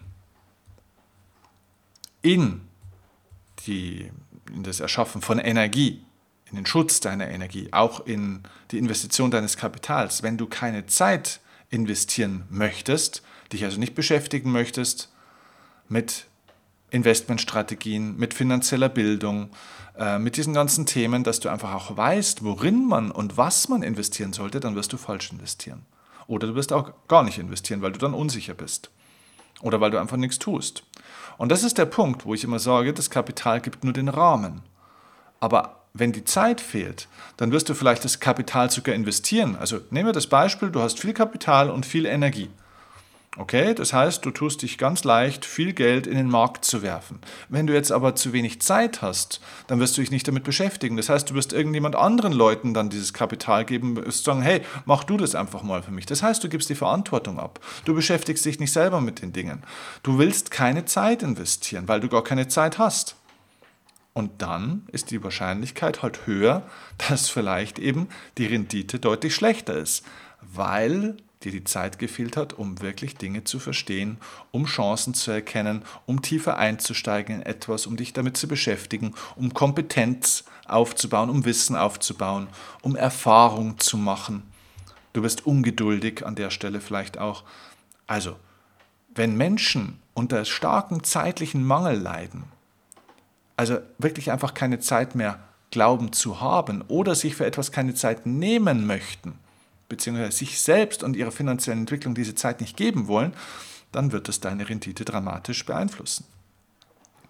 in, 2.21 2.61
die, 3.65 4.09
in 4.53 4.63
das 4.63 4.79
Erschaffen 4.79 5.21
von 5.21 5.39
Energie, 5.39 6.05
in 6.49 6.55
den 6.55 6.65
Schutz 6.65 6.99
deiner 6.99 7.29
Energie, 7.29 7.69
auch 7.71 8.05
in 8.05 8.43
die 8.71 8.77
Investition 8.77 9.31
deines 9.31 9.57
Kapitals, 9.57 10.23
wenn 10.23 10.37
du 10.37 10.47
keine 10.47 10.85
Zeit 10.85 11.41
investieren 11.69 12.45
möchtest, 12.49 13.23
dich 13.51 13.63
also 13.65 13.79
nicht 13.79 13.95
beschäftigen 13.95 14.51
möchtest 14.51 15.10
mit 15.91 16.25
Investmentstrategien, 16.89 18.17
mit 18.17 18.33
finanzieller 18.33 18.89
Bildung, 18.89 19.49
äh, 19.97 20.19
mit 20.19 20.37
diesen 20.37 20.53
ganzen 20.53 20.85
Themen, 20.85 21.23
dass 21.23 21.39
du 21.39 21.49
einfach 21.49 21.73
auch 21.73 21.95
weißt, 21.95 22.43
worin 22.43 22.87
man 22.87 23.11
und 23.11 23.37
was 23.37 23.69
man 23.69 23.83
investieren 23.83 24.33
sollte, 24.33 24.59
dann 24.59 24.75
wirst 24.75 24.91
du 24.93 24.97
falsch 24.97 25.31
investieren. 25.31 25.85
Oder 26.27 26.47
du 26.47 26.55
wirst 26.55 26.73
auch 26.73 26.91
gar 27.07 27.23
nicht 27.23 27.37
investieren, 27.37 27.81
weil 27.81 27.91
du 27.91 27.99
dann 27.99 28.13
unsicher 28.13 28.53
bist. 28.53 28.89
Oder 29.61 29.79
weil 29.79 29.91
du 29.91 29.99
einfach 29.99 30.17
nichts 30.17 30.39
tust. 30.39 30.83
Und 31.37 31.49
das 31.49 31.63
ist 31.63 31.77
der 31.77 31.85
Punkt, 31.85 32.25
wo 32.25 32.33
ich 32.33 32.43
immer 32.43 32.59
sage, 32.59 32.93
das 32.93 33.09
Kapital 33.09 33.61
gibt 33.61 33.83
nur 33.83 33.93
den 33.93 34.09
Rahmen. 34.09 34.61
Aber 35.39 35.81
wenn 35.93 36.11
die 36.11 36.23
Zeit 36.23 36.61
fehlt, 36.61 37.07
dann 37.37 37.51
wirst 37.51 37.67
du 37.67 37.73
vielleicht 37.73 38.05
das 38.05 38.19
Kapital 38.19 38.69
sogar 38.71 38.95
investieren. 38.95 39.55
Also 39.55 39.79
nehmen 39.89 40.07
wir 40.07 40.13
das 40.13 40.27
Beispiel, 40.27 40.69
du 40.69 40.81
hast 40.81 40.99
viel 40.99 41.13
Kapital 41.13 41.69
und 41.69 41.85
viel 41.85 42.05
Energie. 42.05 42.49
Okay, 43.37 43.73
das 43.73 43.93
heißt, 43.93 44.25
du 44.25 44.31
tust 44.31 44.61
dich 44.61 44.77
ganz 44.77 45.05
leicht, 45.05 45.45
viel 45.45 45.71
Geld 45.71 46.05
in 46.05 46.17
den 46.17 46.27
Markt 46.27 46.65
zu 46.65 46.81
werfen. 46.81 47.19
Wenn 47.47 47.65
du 47.65 47.73
jetzt 47.73 47.89
aber 47.93 48.13
zu 48.13 48.33
wenig 48.33 48.61
Zeit 48.61 49.01
hast, 49.01 49.39
dann 49.67 49.79
wirst 49.79 49.95
du 49.95 50.01
dich 50.01 50.11
nicht 50.11 50.27
damit 50.27 50.43
beschäftigen. 50.43 50.97
Das 50.97 51.07
heißt, 51.07 51.29
du 51.29 51.33
wirst 51.33 51.53
irgendjemand 51.53 51.95
anderen 51.95 52.33
Leuten 52.33 52.73
dann 52.73 52.89
dieses 52.89 53.13
Kapital 53.13 53.63
geben, 53.63 53.95
wirst 53.95 54.25
sagen, 54.25 54.41
hey, 54.41 54.63
mach 54.83 55.05
du 55.05 55.15
das 55.15 55.33
einfach 55.33 55.63
mal 55.63 55.81
für 55.81 55.91
mich. 55.91 56.05
Das 56.05 56.21
heißt, 56.21 56.43
du 56.43 56.49
gibst 56.49 56.69
die 56.69 56.75
Verantwortung 56.75 57.39
ab. 57.39 57.61
Du 57.85 57.95
beschäftigst 57.95 58.43
dich 58.43 58.59
nicht 58.59 58.73
selber 58.73 58.99
mit 58.99 59.21
den 59.21 59.31
Dingen. 59.31 59.63
Du 60.03 60.17
willst 60.17 60.51
keine 60.51 60.83
Zeit 60.83 61.23
investieren, 61.23 61.87
weil 61.87 62.01
du 62.01 62.09
gar 62.09 62.25
keine 62.25 62.49
Zeit 62.49 62.79
hast. 62.79 63.15
Und 64.11 64.41
dann 64.41 64.83
ist 64.91 65.09
die 65.09 65.23
Wahrscheinlichkeit 65.23 66.01
halt 66.03 66.27
höher, 66.27 66.63
dass 67.09 67.29
vielleicht 67.29 67.79
eben 67.79 68.09
die 68.37 68.47
Rendite 68.47 68.99
deutlich 68.99 69.33
schlechter 69.33 69.75
ist, 69.75 70.03
weil 70.41 71.15
dir 71.43 71.51
die 71.51 71.63
Zeit 71.63 71.99
gefehlt 71.99 72.37
hat, 72.37 72.53
um 72.53 72.81
wirklich 72.81 73.17
Dinge 73.17 73.43
zu 73.43 73.59
verstehen, 73.59 74.17
um 74.51 74.65
Chancen 74.65 75.13
zu 75.13 75.31
erkennen, 75.31 75.83
um 76.05 76.21
tiefer 76.21 76.57
einzusteigen 76.57 77.37
in 77.37 77.41
etwas, 77.41 77.87
um 77.87 77.97
dich 77.97 78.13
damit 78.13 78.37
zu 78.37 78.47
beschäftigen, 78.47 79.13
um 79.35 79.53
Kompetenz 79.53 80.45
aufzubauen, 80.67 81.29
um 81.29 81.45
Wissen 81.45 81.75
aufzubauen, 81.75 82.47
um 82.81 82.95
Erfahrung 82.95 83.79
zu 83.79 83.97
machen. 83.97 84.43
Du 85.13 85.21
bist 85.21 85.45
ungeduldig 85.45 86.25
an 86.25 86.35
der 86.35 86.49
Stelle 86.49 86.79
vielleicht 86.79 87.17
auch. 87.17 87.43
Also, 88.07 88.37
wenn 89.13 89.35
Menschen 89.35 89.99
unter 90.13 90.45
starkem 90.45 91.03
zeitlichen 91.03 91.65
Mangel 91.65 91.97
leiden, 91.97 92.43
also 93.57 93.79
wirklich 93.97 94.31
einfach 94.31 94.53
keine 94.53 94.79
Zeit 94.79 95.15
mehr 95.15 95.39
glauben 95.69 96.13
zu 96.13 96.41
haben 96.41 96.83
oder 96.87 97.15
sich 97.15 97.35
für 97.35 97.45
etwas 97.45 97.71
keine 97.71 97.93
Zeit 97.93 98.25
nehmen 98.25 98.85
möchten, 98.85 99.39
beziehungsweise 99.91 100.31
sich 100.31 100.59
selbst 100.59 101.03
und 101.03 101.17
ihrer 101.17 101.31
finanziellen 101.31 101.81
Entwicklung 101.81 102.15
diese 102.15 102.33
Zeit 102.33 102.61
nicht 102.61 102.77
geben 102.77 103.07
wollen, 103.07 103.33
dann 103.91 104.13
wird 104.13 104.29
es 104.29 104.39
deine 104.39 104.69
Rendite 104.69 105.03
dramatisch 105.03 105.65
beeinflussen. 105.65 106.23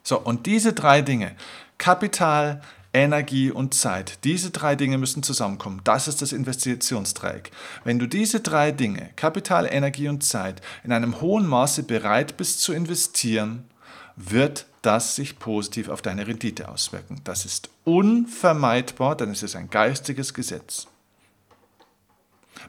So, 0.03 0.19
und 0.19 0.45
diese 0.45 0.73
drei 0.73 1.01
Dinge, 1.01 1.35
Kapital, 1.79 2.61
Energie 2.93 3.49
und 3.49 3.73
Zeit, 3.73 4.19
diese 4.25 4.51
drei 4.51 4.75
Dinge 4.75 4.99
müssen 4.99 5.23
zusammenkommen. 5.23 5.81
Das 5.83 6.07
ist 6.07 6.21
das 6.21 6.33
Investitionsdreieck. 6.33 7.51
Wenn 7.83 7.97
du 7.97 8.05
diese 8.05 8.41
drei 8.41 8.71
Dinge, 8.71 9.09
Kapital, 9.15 9.65
Energie 9.65 10.07
und 10.07 10.23
Zeit, 10.23 10.61
in 10.83 10.91
einem 10.91 11.19
hohen 11.19 11.47
Maße 11.47 11.83
bereit 11.83 12.37
bist 12.37 12.61
zu 12.61 12.73
investieren, 12.73 13.65
wird 14.15 14.65
das 14.83 15.15
sich 15.15 15.39
positiv 15.39 15.89
auf 15.89 16.01
deine 16.01 16.27
Rendite 16.27 16.69
auswirken. 16.69 17.21
Das 17.23 17.45
ist 17.45 17.69
unvermeidbar, 17.85 19.15
denn 19.15 19.31
es 19.31 19.41
ist 19.41 19.55
ein 19.55 19.69
geistiges 19.69 20.33
Gesetz. 20.33 20.87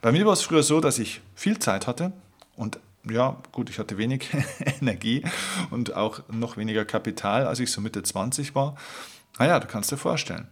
Bei 0.00 0.12
mir 0.12 0.26
war 0.26 0.32
es 0.32 0.42
früher 0.42 0.62
so, 0.62 0.80
dass 0.80 0.98
ich 0.98 1.20
viel 1.34 1.58
Zeit 1.58 1.86
hatte 1.86 2.12
und 2.56 2.78
ja, 3.08 3.36
gut, 3.50 3.68
ich 3.68 3.78
hatte 3.78 3.98
wenig 3.98 4.28
Energie 4.80 5.24
und 5.70 5.94
auch 5.94 6.22
noch 6.28 6.56
weniger 6.56 6.84
Kapital, 6.84 7.46
als 7.46 7.58
ich 7.60 7.70
so 7.70 7.80
Mitte 7.80 8.02
20 8.02 8.54
war. 8.54 8.76
Naja, 9.38 9.58
du 9.58 9.66
kannst 9.66 9.90
dir 9.90 9.96
vorstellen. 9.96 10.48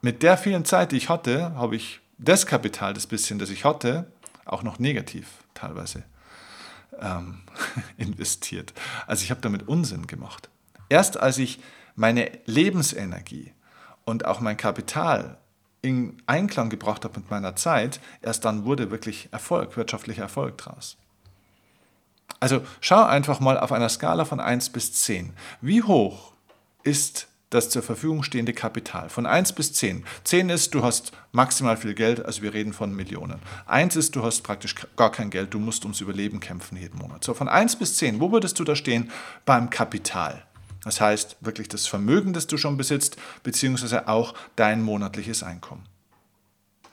Mit 0.00 0.22
der 0.22 0.38
vielen 0.38 0.64
Zeit, 0.64 0.92
die 0.92 0.96
ich 0.96 1.08
hatte, 1.08 1.54
habe 1.54 1.76
ich 1.76 2.00
das 2.18 2.46
Kapital, 2.46 2.94
das 2.94 3.06
bisschen, 3.06 3.38
das 3.38 3.50
ich 3.50 3.64
hatte, 3.64 4.10
auch 4.44 4.62
noch 4.62 4.78
negativ 4.78 5.28
teilweise 5.54 6.04
ähm, 7.00 7.40
investiert. 7.96 8.72
Also 9.06 9.24
ich 9.24 9.30
habe 9.30 9.40
damit 9.40 9.68
Unsinn 9.68 10.06
gemacht. 10.06 10.48
Erst 10.88 11.18
als 11.18 11.38
ich 11.38 11.60
meine 11.94 12.30
Lebensenergie 12.46 13.52
und 14.04 14.24
auch 14.24 14.40
mein 14.40 14.56
Kapital 14.56 15.38
in 15.82 16.20
Einklang 16.26 16.70
gebracht 16.70 17.04
habe 17.04 17.20
mit 17.20 17.30
meiner 17.30 17.56
Zeit, 17.56 18.00
erst 18.22 18.44
dann 18.44 18.64
wurde 18.64 18.90
wirklich 18.90 19.28
Erfolg, 19.32 19.76
wirtschaftlicher 19.76 20.22
Erfolg 20.22 20.58
draus. 20.58 20.96
Also 22.40 22.62
schau 22.80 23.04
einfach 23.04 23.40
mal 23.40 23.58
auf 23.58 23.72
einer 23.72 23.88
Skala 23.88 24.24
von 24.24 24.40
1 24.40 24.70
bis 24.70 24.92
10. 24.92 25.32
Wie 25.60 25.82
hoch 25.82 26.32
ist 26.82 27.26
das 27.50 27.70
zur 27.70 27.82
Verfügung 27.82 28.22
stehende 28.22 28.52
Kapital? 28.52 29.08
Von 29.08 29.26
1 29.26 29.54
bis 29.54 29.72
10. 29.72 30.04
10 30.24 30.50
ist, 30.50 30.74
du 30.74 30.82
hast 30.82 31.12
maximal 31.32 31.76
viel 31.76 31.94
Geld, 31.94 32.24
also 32.24 32.42
wir 32.42 32.54
reden 32.54 32.72
von 32.72 32.94
Millionen. 32.94 33.40
1 33.66 33.96
ist, 33.96 34.14
du 34.14 34.22
hast 34.22 34.42
praktisch 34.42 34.74
gar 34.96 35.10
kein 35.10 35.30
Geld, 35.30 35.54
du 35.54 35.58
musst 35.58 35.84
ums 35.84 36.00
Überleben 36.00 36.40
kämpfen 36.40 36.76
jeden 36.76 36.98
Monat. 36.98 37.24
So, 37.24 37.34
von 37.34 37.48
1 37.48 37.76
bis 37.76 37.96
10, 37.96 38.20
wo 38.20 38.30
würdest 38.30 38.58
du 38.60 38.64
da 38.64 38.76
stehen 38.76 39.10
beim 39.44 39.70
Kapital? 39.70 40.44
Das 40.88 41.02
heißt 41.02 41.36
wirklich 41.42 41.68
das 41.68 41.86
Vermögen, 41.86 42.32
das 42.32 42.46
du 42.46 42.56
schon 42.56 42.78
besitzt, 42.78 43.18
beziehungsweise 43.42 44.08
auch 44.08 44.32
dein 44.56 44.82
monatliches 44.82 45.42
Einkommen. 45.42 45.84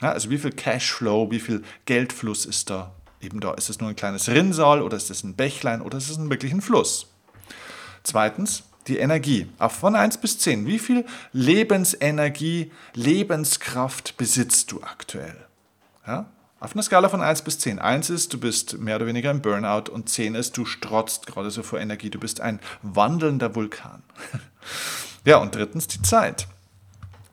Ja, 0.01 0.11
also 0.11 0.29
wie 0.29 0.37
viel 0.37 0.51
Cashflow, 0.51 1.31
wie 1.31 1.39
viel 1.39 1.63
Geldfluss 1.85 2.45
ist 2.45 2.69
da 2.69 2.93
eben 3.21 3.39
da? 3.39 3.53
Ist 3.53 3.69
es 3.69 3.79
nur 3.79 3.87
ein 3.87 3.95
kleines 3.95 4.27
Rinnsal 4.27 4.81
oder 4.81 4.97
ist 4.97 5.09
es 5.09 5.23
ein 5.23 5.37
Bächlein 5.37 5.79
oder 5.81 5.97
ist 5.97 6.09
es 6.09 6.19
wirklich 6.19 6.51
ein 6.51 6.59
Fluss? 6.59 7.07
Zweitens, 8.03 8.63
die 8.87 8.97
Energie. 8.97 9.47
Von 9.69 9.95
1 9.95 10.17
bis 10.17 10.39
10. 10.39 10.67
Wie 10.67 10.77
viel 10.77 11.05
Lebensenergie, 11.31 12.73
Lebenskraft 12.95 14.17
besitzt 14.17 14.73
du 14.73 14.83
aktuell? 14.83 15.37
Ja? 16.05 16.25
Auf 16.65 16.73
einer 16.73 16.81
Skala 16.81 17.09
von 17.09 17.21
1 17.21 17.43
bis 17.43 17.59
10. 17.59 17.77
1 17.77 18.09
ist, 18.09 18.33
du 18.33 18.39
bist 18.39 18.79
mehr 18.79 18.95
oder 18.95 19.05
weniger 19.05 19.29
im 19.29 19.39
Burnout 19.39 19.91
und 19.91 20.09
10 20.09 20.33
ist, 20.33 20.57
du 20.57 20.65
strotzt 20.65 21.27
gerade 21.27 21.51
so 21.51 21.61
vor 21.61 21.79
Energie. 21.79 22.09
Du 22.09 22.19
bist 22.19 22.41
ein 22.41 22.59
wandelnder 22.81 23.53
Vulkan. 23.53 24.01
ja, 25.25 25.37
und 25.37 25.53
drittens 25.53 25.85
die 25.85 26.01
Zeit. 26.01 26.47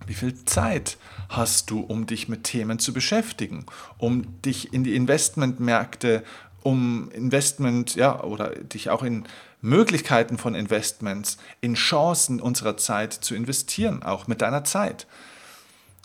Wie 0.07 0.13
viel 0.13 0.45
Zeit 0.45 0.99
hast 1.31 1.71
du, 1.71 1.81
um 1.81 2.05
dich 2.05 2.29
mit 2.29 2.45
Themen 2.45 2.79
zu 2.79 2.93
beschäftigen, 2.93 3.65
um 3.97 4.43
dich 4.43 4.75
in 4.75 4.85
die 4.85 4.95
Investmentmärkte, 4.95 6.25
um 6.63 7.11
Investment, 7.13 7.95
ja, 7.95 8.23
oder 8.23 8.51
dich 8.51 8.91
auch 8.91 9.03
in 9.03 9.25
Möglichkeiten 9.63 10.37
von 10.37 10.55
Investments, 10.55 11.39
in 11.63 11.73
Chancen 11.73 12.39
unserer 12.39 12.77
Zeit 12.77 13.15
zu 13.15 13.35
investieren, 13.35 14.03
auch 14.03 14.27
mit 14.27 14.43
deiner 14.43 14.65
Zeit. 14.65 15.07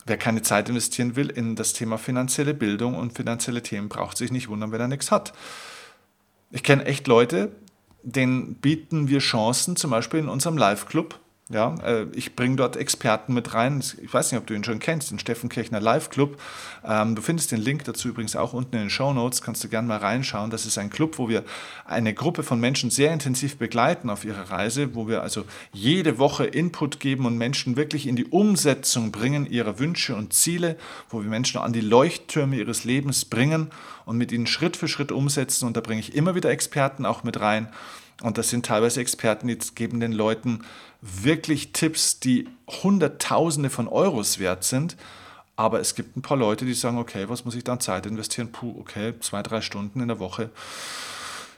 Wer 0.07 0.17
keine 0.17 0.41
Zeit 0.41 0.69
investieren 0.69 1.17
will 1.17 1.29
in 1.29 1.55
das 1.55 1.73
Thema 1.73 1.97
finanzielle 1.97 2.53
Bildung 2.53 2.95
und 2.95 3.13
finanzielle 3.13 3.61
Themen, 3.61 3.89
braucht 3.89 4.17
sich 4.17 4.31
nicht 4.31 4.47
wundern, 4.47 4.71
wenn 4.71 4.79
er 4.79 4.87
nichts 4.87 5.11
hat. 5.11 5.33
Ich 6.49 6.63
kenne 6.63 6.85
echt 6.85 7.07
Leute, 7.07 7.51
denen 8.03 8.55
bieten 8.55 9.09
wir 9.09 9.19
Chancen, 9.19 9.75
zum 9.75 9.91
Beispiel 9.91 10.21
in 10.21 10.29
unserem 10.29 10.57
Live-Club, 10.57 11.19
ja, 11.49 11.75
äh, 11.75 12.07
ich 12.11 12.35
bringe 12.35 12.57
dort 12.57 12.75
Experten 12.75 13.33
mit 13.33 13.53
rein. 13.53 13.81
Ich 14.01 14.13
weiß 14.13 14.31
nicht, 14.31 14.39
ob 14.39 14.47
du 14.47 14.53
ihn 14.53 14.65
schon 14.65 14.79
kennst, 14.79 15.11
den 15.11 15.19
Steffen 15.19 15.47
Kirchner 15.47 15.79
Live 15.79 16.09
Club. 16.09 16.37
Ähm, 16.85 17.15
du 17.15 17.21
findest 17.21 17.53
den 17.53 17.61
Link 17.61 17.85
dazu 17.85 18.09
übrigens 18.09 18.35
auch 18.35 18.51
unten 18.51 18.75
in 18.75 18.81
den 18.83 18.89
Show 18.89 19.13
Notes. 19.13 19.41
Kannst 19.41 19.63
du 19.63 19.69
gerne 19.69 19.87
mal 19.87 19.97
reinschauen. 19.97 20.49
Das 20.49 20.65
ist 20.65 20.77
ein 20.77 20.89
Club, 20.89 21.17
wo 21.17 21.29
wir 21.29 21.45
eine 21.85 22.13
Gruppe 22.13 22.43
von 22.43 22.59
Menschen 22.59 22.89
sehr 22.89 23.13
intensiv 23.13 23.57
begleiten 23.57 24.09
auf 24.09 24.25
ihrer 24.25 24.51
Reise, 24.51 24.93
wo 24.93 25.07
wir 25.07 25.21
also 25.21 25.45
jede 25.71 26.17
Woche 26.17 26.45
Input 26.45 26.99
geben 26.99 27.25
und 27.25 27.37
Menschen 27.37 27.77
wirklich 27.77 28.07
in 28.07 28.17
die 28.17 28.25
Umsetzung 28.25 29.11
bringen 29.11 29.45
ihrer 29.45 29.79
Wünsche 29.79 30.15
und 30.15 30.33
Ziele, 30.33 30.75
wo 31.09 31.21
wir 31.21 31.29
Menschen 31.29 31.61
an 31.61 31.71
die 31.71 31.81
Leuchttürme 31.81 32.57
ihres 32.57 32.83
Lebens 32.83 33.23
bringen 33.23 33.71
und 34.03 34.17
mit 34.17 34.33
ihnen 34.33 34.47
Schritt 34.47 34.75
für 34.75 34.89
Schritt 34.89 35.13
umsetzen. 35.13 35.65
Und 35.65 35.77
da 35.77 35.81
bringe 35.81 36.01
ich 36.01 36.13
immer 36.13 36.35
wieder 36.35 36.49
Experten 36.49 37.05
auch 37.05 37.23
mit 37.23 37.39
rein. 37.39 37.69
Und 38.21 38.37
das 38.37 38.49
sind 38.49 38.65
teilweise 38.65 38.99
Experten, 38.99 39.47
die 39.47 39.57
geben 39.75 39.99
den 39.99 40.11
Leuten 40.11 40.63
wirklich 41.01 41.71
Tipps, 41.71 42.19
die 42.19 42.49
Hunderttausende 42.67 43.69
von 43.69 43.87
Euros 43.87 44.39
wert 44.39 44.63
sind. 44.63 44.97
Aber 45.55 45.79
es 45.79 45.95
gibt 45.95 46.17
ein 46.17 46.21
paar 46.21 46.37
Leute, 46.37 46.65
die 46.65 46.73
sagen, 46.73 46.97
okay, 46.97 47.29
was 47.29 47.45
muss 47.45 47.55
ich 47.55 47.63
dann 47.63 47.79
Zeit 47.79 48.05
investieren? 48.05 48.51
Puh, 48.51 48.75
okay, 48.79 49.13
zwei, 49.19 49.41
drei 49.41 49.61
Stunden 49.61 50.01
in 50.01 50.07
der 50.07 50.19
Woche. 50.19 50.49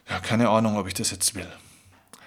Ja, 0.09 0.19
keine 0.19 0.49
Ahnung, 0.49 0.77
ob 0.77 0.87
ich 0.87 0.93
das 0.93 1.11
jetzt 1.11 1.35
will. 1.35 1.49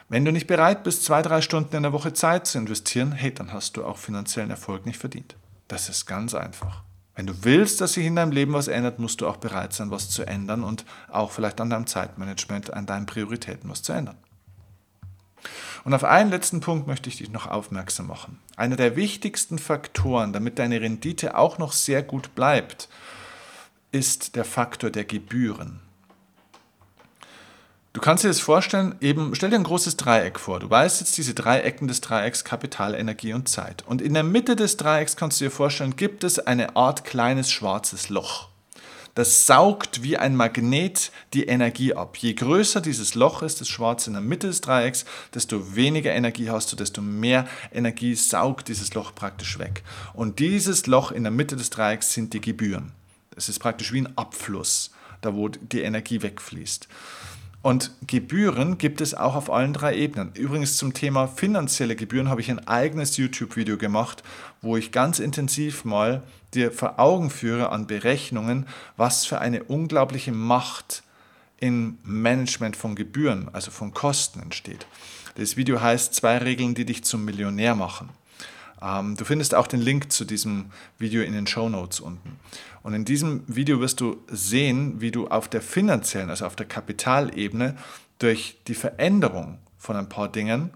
Wenn 0.09 0.25
du 0.25 0.33
nicht 0.33 0.47
bereit 0.47 0.85
bist, 0.85 1.05
zwei, 1.05 1.23
drei 1.23 1.41
Stunden 1.41 1.75
in 1.75 1.83
der 1.83 1.95
Woche 1.95 2.13
Zeit 2.13 2.47
zu 2.47 2.59
investieren, 2.59 3.13
hey, 3.13 3.33
dann 3.33 3.53
hast 3.53 3.77
du 3.77 3.85
auch 3.85 3.97
finanziellen 3.97 4.51
Erfolg 4.51 4.85
nicht 4.85 4.99
verdient. 4.99 5.35
Das 5.69 5.89
ist 5.89 6.05
ganz 6.05 6.35
einfach. 6.35 6.83
Wenn 7.15 7.27
du 7.27 7.45
willst, 7.45 7.81
dass 7.81 7.93
sich 7.95 8.07
in 8.07 8.17
deinem 8.17 8.33
Leben 8.33 8.55
was 8.55 8.69
ändert, 8.69 8.99
musst 8.99 9.21
du 9.21 9.27
auch 9.27 9.37
bereit 9.37 9.73
sein, 9.73 9.91
was 9.91 10.09
zu 10.09 10.27
ändern 10.27 10.65
und 10.65 10.85
auch 11.11 11.31
vielleicht 11.31 11.61
an 11.61 11.71
deinem 11.71 11.87
Zeitmanagement, 11.87 12.73
an 12.73 12.87
deinen 12.87 13.07
Prioritäten 13.07 13.69
was 13.69 13.83
zu 13.83 13.93
ändern. 13.93 14.17
Und 15.85 15.95
auf 15.95 16.05
einen 16.05 16.31
letzten 16.31 16.61
Punkt 16.61 16.87
möchte 16.87 17.09
ich 17.09 17.17
dich 17.19 17.31
noch 17.31 17.49
aufmerksam 17.49 18.07
machen. 18.07 18.39
Einer 18.57 18.77
der 18.77 18.97
wichtigsten 18.97 19.59
Faktoren, 19.59 20.33
damit 20.33 20.59
deine 20.59 20.81
Rendite 20.81 21.37
auch 21.37 21.59
noch 21.59 21.73
sehr 21.73 22.03
gut 22.03 22.35
bleibt, 22.35 22.89
ist 23.91 24.37
der 24.37 24.45
Faktor 24.45 24.91
der 24.91 25.05
Gebühren. 25.05 25.81
Du 27.95 28.01
kannst 28.01 28.25
dir 28.25 28.29
das 28.29 28.41
vorstellen, 28.41 28.95
eben, 29.03 29.35
stell 29.35 29.51
dir 29.51 29.57
ein 29.57 29.65
großes 29.65 29.99
Dreieck 29.99 30.41
vor. 30.41 30.61
Du 30.61 30.71
weißt 30.71 31.01
jetzt 31.01 31.19
diese 31.19 31.35
drei 31.35 31.61
Ecken 31.61 31.89
des 31.89 32.01
Dreiecks 32.01 32.43
Kapital, 32.43 32.95
Energie 32.95 33.35
und 33.35 33.51
Zeit. 33.51 33.85
Und 33.87 34.01
in 34.01 34.15
der 34.15 34.23
Mitte 34.23 34.57
des 34.57 34.79
Dreiecks 34.79 35.15
kannst 35.15 35.41
du 35.41 35.45
dir 35.45 35.51
vorstellen, 35.51 35.95
gibt 35.97 36.25
es 36.25 36.39
eine 36.39 36.75
Art 36.75 37.05
kleines 37.05 37.51
schwarzes 37.51 38.09
Loch. 38.09 38.49
das 39.15 39.47
saugt 39.47 40.03
wie 40.03 40.17
ein 40.17 40.37
Magnet 40.37 41.13
die 41.35 41.45
Energie 41.45 41.95
ab. 41.95 42.17
Je 42.17 42.33
größer 42.33 42.81
dieses 42.81 43.15
Loch 43.15 43.43
ist, 43.43 43.61
das 43.61 43.69
schwarze 43.69 44.09
in 44.09 44.15
der 44.15 44.23
Mitte 44.23 44.47
des 44.47 44.63
Dreiecks, 44.63 45.05
desto 45.35 45.77
weniger 45.77 46.13
Energie 46.13 46.49
hast 46.49 46.73
du, 46.73 46.77
desto 46.77 47.03
mehr 47.03 47.47
Energie 47.73 48.15
saugt 48.15 48.69
dieses 48.69 48.95
Loch 48.95 49.15
praktisch 49.15 49.59
weg. 49.59 49.83
Und 50.15 50.39
dieses 50.39 50.87
Loch 50.87 51.13
in 51.13 51.25
der 51.25 51.33
Mitte 51.33 51.57
des 51.57 51.71
Dreiecks 51.71 52.13
sind 52.15 52.33
die 52.33 52.41
Gebühren. 52.41 52.93
Es 53.37 53.49
ist 53.49 53.59
praktisch 53.59 53.93
wie 53.93 54.01
ein 54.01 54.17
Abfluss, 54.17 54.93
da 55.21 55.35
wo 55.35 55.49
die 55.49 55.83
Energie 55.83 56.23
wegfließt. 56.23 56.89
Und 57.63 57.93
Gebühren 58.09 58.77
gibt 58.77 59.01
es 59.01 59.15
auch 59.15 59.37
auf 59.37 59.51
allen 59.51 59.73
drei 59.73 59.97
Ebenen. 59.97 60.33
Übrigens 60.35 60.77
zum 60.77 60.95
Thema 60.95 61.29
finanzielle 61.29 61.95
Gebühren 61.95 62.29
habe 62.29 62.41
ich 62.41 62.51
ein 62.51 62.67
eigenes 62.67 63.17
YouTube-Video 63.17 63.79
gemacht, 63.79 64.25
wo 64.61 64.77
ich 64.77 64.91
ganz 64.91 65.21
intensiv 65.21 65.85
mal 65.85 66.25
dir 66.55 66.73
vor 66.73 66.99
Augen 66.99 67.31
führe 67.31 67.71
an 67.71 67.87
Berechnungen, 67.87 68.67
was 68.97 69.25
für 69.25 69.39
eine 69.41 69.63
unglaubliche 69.63 70.33
Macht 70.33 71.05
im 71.59 71.99
Management 72.03 72.75
von 72.75 72.97
Gebühren, 72.97 73.49
also 73.53 73.71
von 73.71 73.95
Kosten 73.95 74.41
entsteht. 74.41 74.87
Das 75.37 75.57
Video 75.57 75.81
heißt 75.81 76.15
zwei 76.15 76.39
Regeln, 76.39 76.75
die 76.75 76.85
dich 76.85 77.05
zum 77.05 77.25
Millionär 77.25 77.77
machen. 77.77 78.09
Ähm, 78.83 79.17
du 79.17 79.25
findest 79.25 79.55
auch 79.55 79.69
den 79.69 79.81
Link 79.81 80.13
zu 80.13 80.25
diesem 80.25 80.67
Video 80.99 81.23
in 81.23 81.33
den 81.33 81.47
Show 81.47 81.69
Notes 81.69 82.01
unten. 82.01 82.41
Und 82.83 82.95
in 82.95 83.05
diesem 83.05 83.45
Video 83.47 83.81
wirst 83.81 84.01
du 84.01 84.23
sehen, 84.29 85.01
wie 85.01 85.11
du 85.11 85.29
auf 85.29 85.49
der 85.49 85.63
finanziellen, 85.63 86.31
also 86.31 86.47
auf 86.47 86.57
der 86.57 86.67
Kapitalebene, 86.67 87.77
durch 88.19 88.59
die 88.67 88.75
Veränderung 88.75 89.59
von 89.79 89.97
ein 89.97 90.09
paar 90.09 90.31
Dingen 90.31 90.71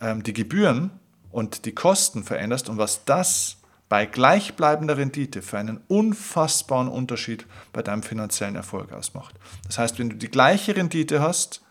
ähm, 0.00 0.22
die 0.22 0.32
Gebühren 0.32 0.90
und 1.30 1.64
die 1.64 1.72
Kosten 1.72 2.24
veränderst 2.24 2.68
und 2.68 2.78
was 2.78 3.04
das 3.04 3.56
bei 3.88 4.04
gleichbleibender 4.04 4.96
Rendite 4.96 5.40
für 5.40 5.58
einen 5.58 5.80
unfassbaren 5.88 6.88
Unterschied 6.88 7.46
bei 7.72 7.82
deinem 7.82 8.02
finanziellen 8.02 8.56
Erfolg 8.56 8.92
ausmacht. 8.92 9.34
Das 9.66 9.78
heißt, 9.78 9.98
wenn 9.98 10.10
du 10.10 10.16
die 10.16 10.30
gleiche 10.30 10.76
Rendite 10.76 11.20
hast, 11.22 11.62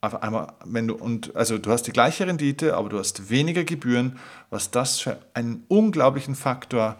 auf 0.00 0.22
einmal, 0.22 0.54
wenn 0.64 0.88
du, 0.88 0.94
und, 0.94 1.36
also 1.36 1.58
du 1.58 1.70
hast 1.70 1.82
die 1.82 1.92
gleiche 1.92 2.26
Rendite, 2.26 2.74
aber 2.74 2.88
du 2.88 2.98
hast 2.98 3.30
weniger 3.30 3.64
Gebühren, 3.64 4.18
was 4.48 4.70
das 4.70 4.98
für 4.98 5.18
einen 5.34 5.64
unglaublichen 5.68 6.34
Faktor 6.34 6.96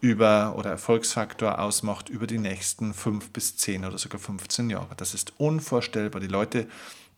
über 0.00 0.54
oder 0.56 0.70
Erfolgsfaktor 0.70 1.58
ausmacht 1.58 2.08
über 2.08 2.26
die 2.26 2.38
nächsten 2.38 2.94
fünf 2.94 3.30
bis 3.30 3.56
zehn 3.56 3.84
oder 3.84 3.98
sogar 3.98 4.18
15 4.18 4.70
Jahre. 4.70 4.94
Das 4.96 5.14
ist 5.14 5.34
unvorstellbar. 5.38 6.20
Die 6.20 6.26
Leute 6.26 6.66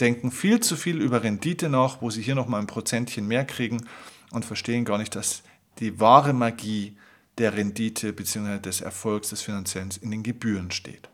denken 0.00 0.32
viel 0.32 0.60
zu 0.60 0.76
viel 0.76 1.00
über 1.00 1.22
Rendite 1.22 1.68
nach, 1.68 2.02
wo 2.02 2.10
sie 2.10 2.22
hier 2.22 2.34
nochmal 2.34 2.60
ein 2.60 2.66
Prozentchen 2.66 3.28
mehr 3.28 3.44
kriegen 3.44 3.86
und 4.32 4.44
verstehen 4.44 4.84
gar 4.84 4.98
nicht, 4.98 5.14
dass 5.14 5.42
die 5.78 6.00
wahre 6.00 6.32
Magie 6.32 6.96
der 7.38 7.56
Rendite 7.56 8.12
bzw. 8.12 8.58
des 8.58 8.80
Erfolgs 8.80 9.30
des 9.30 9.42
Finanziellen 9.42 9.90
in 10.00 10.10
den 10.10 10.22
Gebühren 10.22 10.70
steht. 10.70 11.08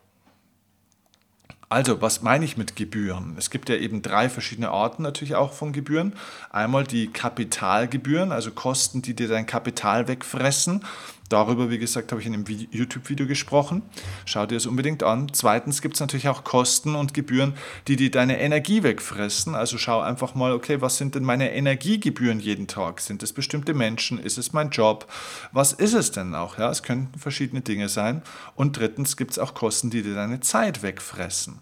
Also, 1.71 2.01
was 2.01 2.23
meine 2.23 2.45
ich 2.45 2.57
mit 2.57 2.75
Gebühren? 2.75 3.35
Es 3.37 3.51
gibt 3.51 3.69
ja 3.69 3.75
eben 3.75 4.01
drei 4.01 4.27
verschiedene 4.27 4.69
Arten 4.69 5.03
natürlich 5.03 5.35
auch 5.35 5.53
von 5.53 5.71
Gebühren. 5.71 6.13
Einmal 6.49 6.83
die 6.83 7.11
Kapitalgebühren, 7.11 8.31
also 8.31 8.49
Kosten, 8.49 9.03
die 9.03 9.13
dir 9.13 9.27
dein 9.27 9.45
Kapital 9.45 10.07
wegfressen. 10.07 10.83
Darüber, 11.29 11.69
wie 11.69 11.77
gesagt, 11.77 12.11
habe 12.11 12.19
ich 12.21 12.27
in 12.27 12.33
einem 12.33 12.45
YouTube-Video 12.47 13.27
gesprochen. 13.27 13.83
Schau 14.25 14.47
dir 14.47 14.55
das 14.55 14.65
unbedingt 14.65 15.03
an. 15.03 15.27
Zweitens 15.31 15.83
gibt 15.83 15.93
es 15.93 16.01
natürlich 16.01 16.27
auch 16.27 16.43
Kosten 16.43 16.95
und 16.95 17.13
Gebühren, 17.13 17.53
die 17.87 17.95
dir 17.95 18.09
deine 18.09 18.39
Energie 18.39 18.81
wegfressen. 18.81 19.53
Also 19.53 19.77
schau 19.77 20.01
einfach 20.01 20.33
mal, 20.33 20.51
okay, 20.51 20.81
was 20.81 20.97
sind 20.97 21.13
denn 21.13 21.23
meine 21.23 21.53
Energiegebühren 21.53 22.39
jeden 22.39 22.65
Tag? 22.65 22.99
Sind 22.99 23.21
es 23.21 23.31
bestimmte 23.31 23.75
Menschen? 23.75 24.17
Ist 24.17 24.39
es 24.39 24.53
mein 24.53 24.71
Job? 24.71 25.07
Was 25.51 25.71
ist 25.71 25.93
es 25.93 26.11
denn 26.11 26.33
auch? 26.33 26.57
Ja, 26.57 26.71
es 26.71 26.81
können 26.81 27.09
verschiedene 27.15 27.61
Dinge 27.61 27.89
sein. 27.89 28.23
Und 28.55 28.77
drittens 28.77 29.15
gibt 29.15 29.31
es 29.31 29.39
auch 29.39 29.53
Kosten, 29.53 29.91
die 29.91 30.01
dir 30.01 30.15
deine 30.15 30.39
Zeit 30.39 30.81
wegfressen. 30.81 31.59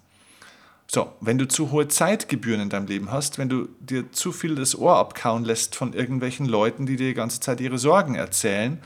So, 0.90 1.12
wenn 1.20 1.38
du 1.38 1.46
zu 1.46 1.72
hohe 1.72 1.90
Zeitgebühren 1.90 2.62
in 2.62 2.70
deinem 2.70 2.88
Leben 2.88 3.12
hast, 3.12 3.38
wenn 3.38 3.50
du 3.50 3.68
dir 3.82 4.14
zu 4.14 4.32
viel 4.32 4.56
das 4.56 4.78
Ohr 4.78 4.96
abkauen 4.96 5.44
lässt 5.44 5.76
von 5.76 5.92
irgendwelchen 5.92 6.46
Leuten, 6.46 6.86
die 6.86 6.96
dir 6.96 7.10
die 7.10 7.14
ganze 7.14 7.42
Zeit 7.42 7.60
ihre 7.60 7.78
Sorgen 7.78 8.16
erzählen, 8.16 8.82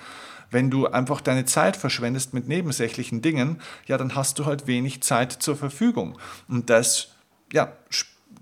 wenn 0.51 0.69
du 0.69 0.87
einfach 0.87 1.21
deine 1.21 1.45
Zeit 1.45 1.77
verschwendest 1.77 2.33
mit 2.33 2.47
nebensächlichen 2.47 3.21
Dingen, 3.21 3.61
ja, 3.87 3.97
dann 3.97 4.15
hast 4.15 4.37
du 4.37 4.45
halt 4.45 4.67
wenig 4.67 5.01
Zeit 5.01 5.31
zur 5.31 5.55
Verfügung. 5.55 6.19
Und 6.47 6.69
das, 6.69 7.15
ja, 7.51 7.73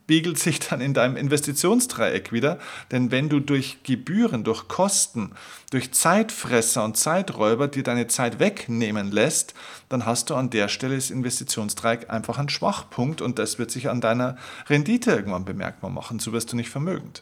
spiegelt 0.10 0.40
sich 0.40 0.60
dann 0.60 0.82
in 0.82 0.96
deinem 0.96 1.16
Investitionsdreieck 1.18 2.32
wieder. 2.32 2.58
Denn 2.92 3.12
wenn 3.12 3.30
du 3.30 3.40
durch 3.40 3.84
Gebühren, 3.84 4.44
durch 4.44 4.68
Kosten, 4.68 5.34
durch 5.70 5.92
Zeitfresser 5.92 6.84
und 6.84 6.98
Zeiträuber 6.98 7.68
dir 7.68 7.84
deine 7.84 8.08
Zeit 8.08 8.40
wegnehmen 8.40 9.12
lässt, 9.12 9.54
dann 9.88 10.08
hast 10.08 10.32
du 10.32 10.36
an 10.36 10.50
der 10.50 10.68
Stelle 10.68 10.96
das 10.96 11.12
Investitionsdreieck 11.12 12.10
einfach 12.10 12.40
einen 12.40 12.50
Schwachpunkt 12.50 13.22
und 13.22 13.38
das 13.38 13.60
wird 13.60 13.70
sich 13.70 13.88
an 13.88 14.02
deiner 14.02 14.36
Rendite 14.68 15.12
irgendwann 15.12 15.46
bemerkbar 15.46 15.92
machen. 15.92 16.18
So 16.18 16.34
wirst 16.34 16.52
du 16.54 16.56
nicht 16.56 16.72
vermögend. 16.72 17.22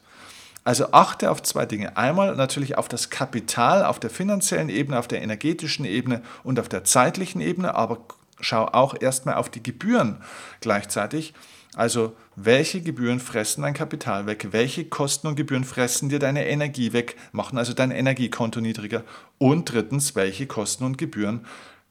Also 0.67 0.91
achte 0.91 1.31
auf 1.31 1.41
zwei 1.43 1.65
Dinge. 1.65 1.95
Einmal 1.95 2.35
natürlich 2.35 2.77
auf 2.77 2.89
das 2.89 3.09
Kapital 3.09 3.85
auf 3.85 4.01
der 4.01 4.09
finanziellen 4.09 4.67
Ebene, 4.67 4.99
auf 4.99 5.07
der 5.07 5.21
energetischen 5.21 5.85
Ebene 5.85 6.21
und 6.43 6.59
auf 6.59 6.67
der 6.67 6.83
zeitlichen 6.83 7.39
Ebene, 7.39 7.73
aber 7.73 7.99
schau 8.41 8.65
auch 8.65 8.93
erstmal 8.99 9.35
auf 9.35 9.47
die 9.47 9.63
Gebühren 9.63 10.17
gleichzeitig. 10.59 11.33
Also 11.73 12.17
welche 12.35 12.81
Gebühren 12.81 13.21
fressen 13.21 13.61
dein 13.61 13.75
Kapital 13.75 14.25
weg? 14.25 14.49
Welche 14.51 14.83
Kosten 14.83 15.27
und 15.27 15.37
Gebühren 15.37 15.63
fressen 15.63 16.09
dir 16.09 16.19
deine 16.19 16.45
Energie 16.45 16.91
weg, 16.91 17.15
machen 17.31 17.57
also 17.57 17.71
dein 17.71 17.91
Energiekonto 17.91 18.59
niedriger? 18.59 19.05
Und 19.37 19.71
drittens, 19.71 20.15
welche 20.15 20.47
Kosten 20.47 20.83
und 20.83 20.97
Gebühren 20.97 21.45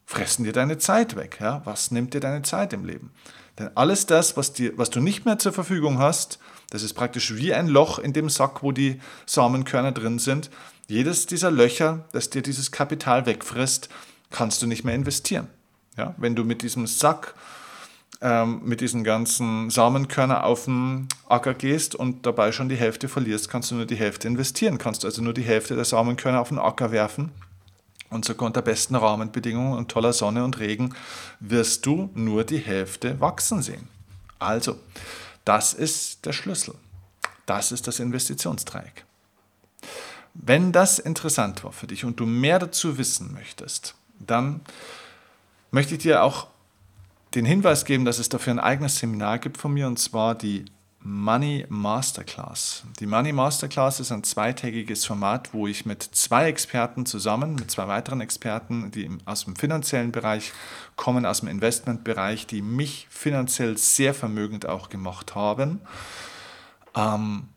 fressen 0.05 0.45
dir 0.45 0.53
deine 0.53 0.77
Zeit 0.77 1.17
weg? 1.17 1.39
Ja? 1.41 1.63
Was 1.65 1.93
nimmt 1.93 2.13
dir 2.13 2.21
deine 2.21 2.43
Zeit 2.43 2.75
im 2.75 2.85
Leben? 2.85 3.11
Denn 3.59 3.71
alles 3.75 4.05
das, 4.05 4.37
was, 4.37 4.53
dir, 4.53 4.77
was 4.77 4.91
du 4.91 5.01
nicht 5.01 5.25
mehr 5.25 5.39
zur 5.39 5.55
Verfügung 5.55 5.99
hast, 5.99 6.39
das 6.71 6.83
ist 6.83 6.95
praktisch 6.95 7.37
wie 7.37 7.55
ein 7.55 7.69
Loch 7.69 7.99
in 7.99 8.13
dem 8.13 8.29
Sack, 8.29 8.63
wo 8.63 8.73
die 8.73 9.01
Samenkörner 9.27 9.93
drin 9.93 10.19
sind. 10.19 10.51
Jedes 10.89 11.27
dieser 11.27 11.51
Löcher, 11.51 12.05
das 12.13 12.31
dir 12.31 12.43
dieses 12.43 12.71
Kapital 12.71 13.27
wegfrisst, 13.27 13.89
kannst 14.31 14.63
du 14.63 14.67
nicht 14.67 14.85
mehr 14.85 14.95
investieren. 14.95 15.49
Ja? 15.97 16.15
Wenn 16.17 16.35
du 16.37 16.45
mit 16.45 16.63
diesem 16.63 16.87
Sack, 16.87 17.35
ähm, 18.21 18.63
mit 18.65 18.81
diesen 18.81 19.05
ganzen 19.05 19.71
Samenkörner 19.71 20.45
auf 20.45 20.65
den 20.65 21.09
Acker 21.29 21.55
gehst 21.55 21.95
und 21.95 22.25
dabei 22.27 22.53
schon 22.53 22.69
die 22.69 22.77
Hälfte 22.77 23.09
verlierst, 23.09 23.49
kannst 23.49 23.71
du 23.71 23.75
nur 23.75 23.87
die 23.87 23.97
Hälfte 23.97 24.29
investieren. 24.29 24.79
Kannst 24.79 25.03
du 25.03 25.07
also 25.07 25.23
nur 25.23 25.35
die 25.35 25.43
Hälfte 25.43 25.75
der 25.75 25.85
Samenkörner 25.85 26.41
auf 26.41 26.49
den 26.49 26.59
Acker 26.59 26.93
werfen. 26.93 27.31
Und 28.09 28.25
sogar 28.25 28.47
unter 28.47 28.63
besten 28.63 28.95
Rahmenbedingungen 28.95 29.77
und 29.77 29.91
toller 29.91 30.13
Sonne 30.13 30.45
und 30.45 30.61
Regen 30.61 30.95
wirst 31.41 31.85
du 31.87 32.09
nur 32.15 32.45
die 32.45 32.59
Hälfte 32.59 33.21
wachsen 33.21 33.63
sehen. 33.63 33.89
Also, 34.39 34.77
das 35.47 35.73
ist 35.73 36.27
der 36.27 36.35
Schlüssel. 36.35 36.75
Das 37.47 37.73
ist 37.73 37.87
das 37.87 38.01
Investitionsdreieck. 38.01 39.07
Wenn 40.35 40.73
das 40.73 40.99
interessant 40.99 41.65
war 41.65 41.73
für 41.73 41.87
dich 41.87 42.05
und 42.05 42.21
du 42.21 42.27
mehr 42.27 42.59
dazu 42.59 42.99
wissen 42.99 43.33
möchtest, 43.33 43.95
dann 44.19 44.61
möchte 45.71 45.95
ich 45.95 46.03
dir 46.03 46.23
auch 46.23 46.49
den 47.35 47.47
Hinweis 47.47 47.85
geben, 47.85 48.05
dass 48.05 48.19
es 48.19 48.29
dafür 48.29 48.55
ein 48.55 48.59
eigenes 48.59 48.99
Seminar 48.99 49.39
gibt 49.39 49.57
von 49.57 49.73
mir, 49.73 49.87
und 49.87 49.99
zwar 49.99 50.35
die 50.35 50.67
Money 51.09 51.67
Masterclass. 51.69 52.83
Die 52.99 53.07
Money 53.07 53.33
Masterclass 53.33 54.01
ist 54.01 54.11
ein 54.11 54.25
zweitägiges 54.25 55.05
Format, 55.05 55.55
wo 55.55 55.69
ich 55.69 55.87
mit 55.87 56.03
zwei 56.03 56.49
Experten 56.49 57.07
zusammen, 57.07 57.55
mit 57.55 57.71
zwei 57.71 57.87
weiteren 57.87 58.21
Experten, 58.21 58.91
die 58.91 59.09
aus 59.25 59.45
dem 59.45 59.55
finanziellen 59.55 60.11
Bereich 60.11 60.53
kommen, 60.97 61.25
aus 61.25 61.41
dem 61.41 61.49
Investmentbereich, 61.49 62.49
die 62.49 62.61
mich 62.61 63.07
finanziell 63.09 63.79
sehr 63.79 64.15
vermögend 64.15 64.67
auch 64.67 64.89
gemacht 64.89 65.37
haben, 65.37 65.81
ähm, 66.97 67.51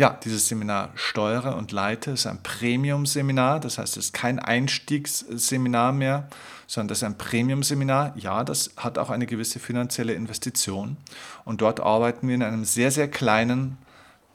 ja, 0.00 0.18
dieses 0.24 0.48
Seminar 0.48 0.88
steuere 0.94 1.56
und 1.56 1.72
leite. 1.72 2.12
Ist 2.12 2.26
ein 2.26 2.42
Premium-Seminar, 2.42 3.60
das 3.60 3.76
heißt, 3.76 3.98
es 3.98 4.06
ist 4.06 4.14
kein 4.14 4.38
Einstiegsseminar 4.38 5.92
mehr, 5.92 6.26
sondern 6.66 6.88
das 6.88 6.98
ist 6.98 7.04
ein 7.04 7.18
Premium-Seminar. 7.18 8.14
Ja, 8.16 8.42
das 8.42 8.70
hat 8.78 8.96
auch 8.96 9.10
eine 9.10 9.26
gewisse 9.26 9.58
finanzielle 9.58 10.14
Investition. 10.14 10.96
Und 11.44 11.60
dort 11.60 11.80
arbeiten 11.80 12.28
wir 12.28 12.34
in 12.34 12.42
einem 12.42 12.64
sehr, 12.64 12.90
sehr 12.90 13.08
kleinen 13.08 13.76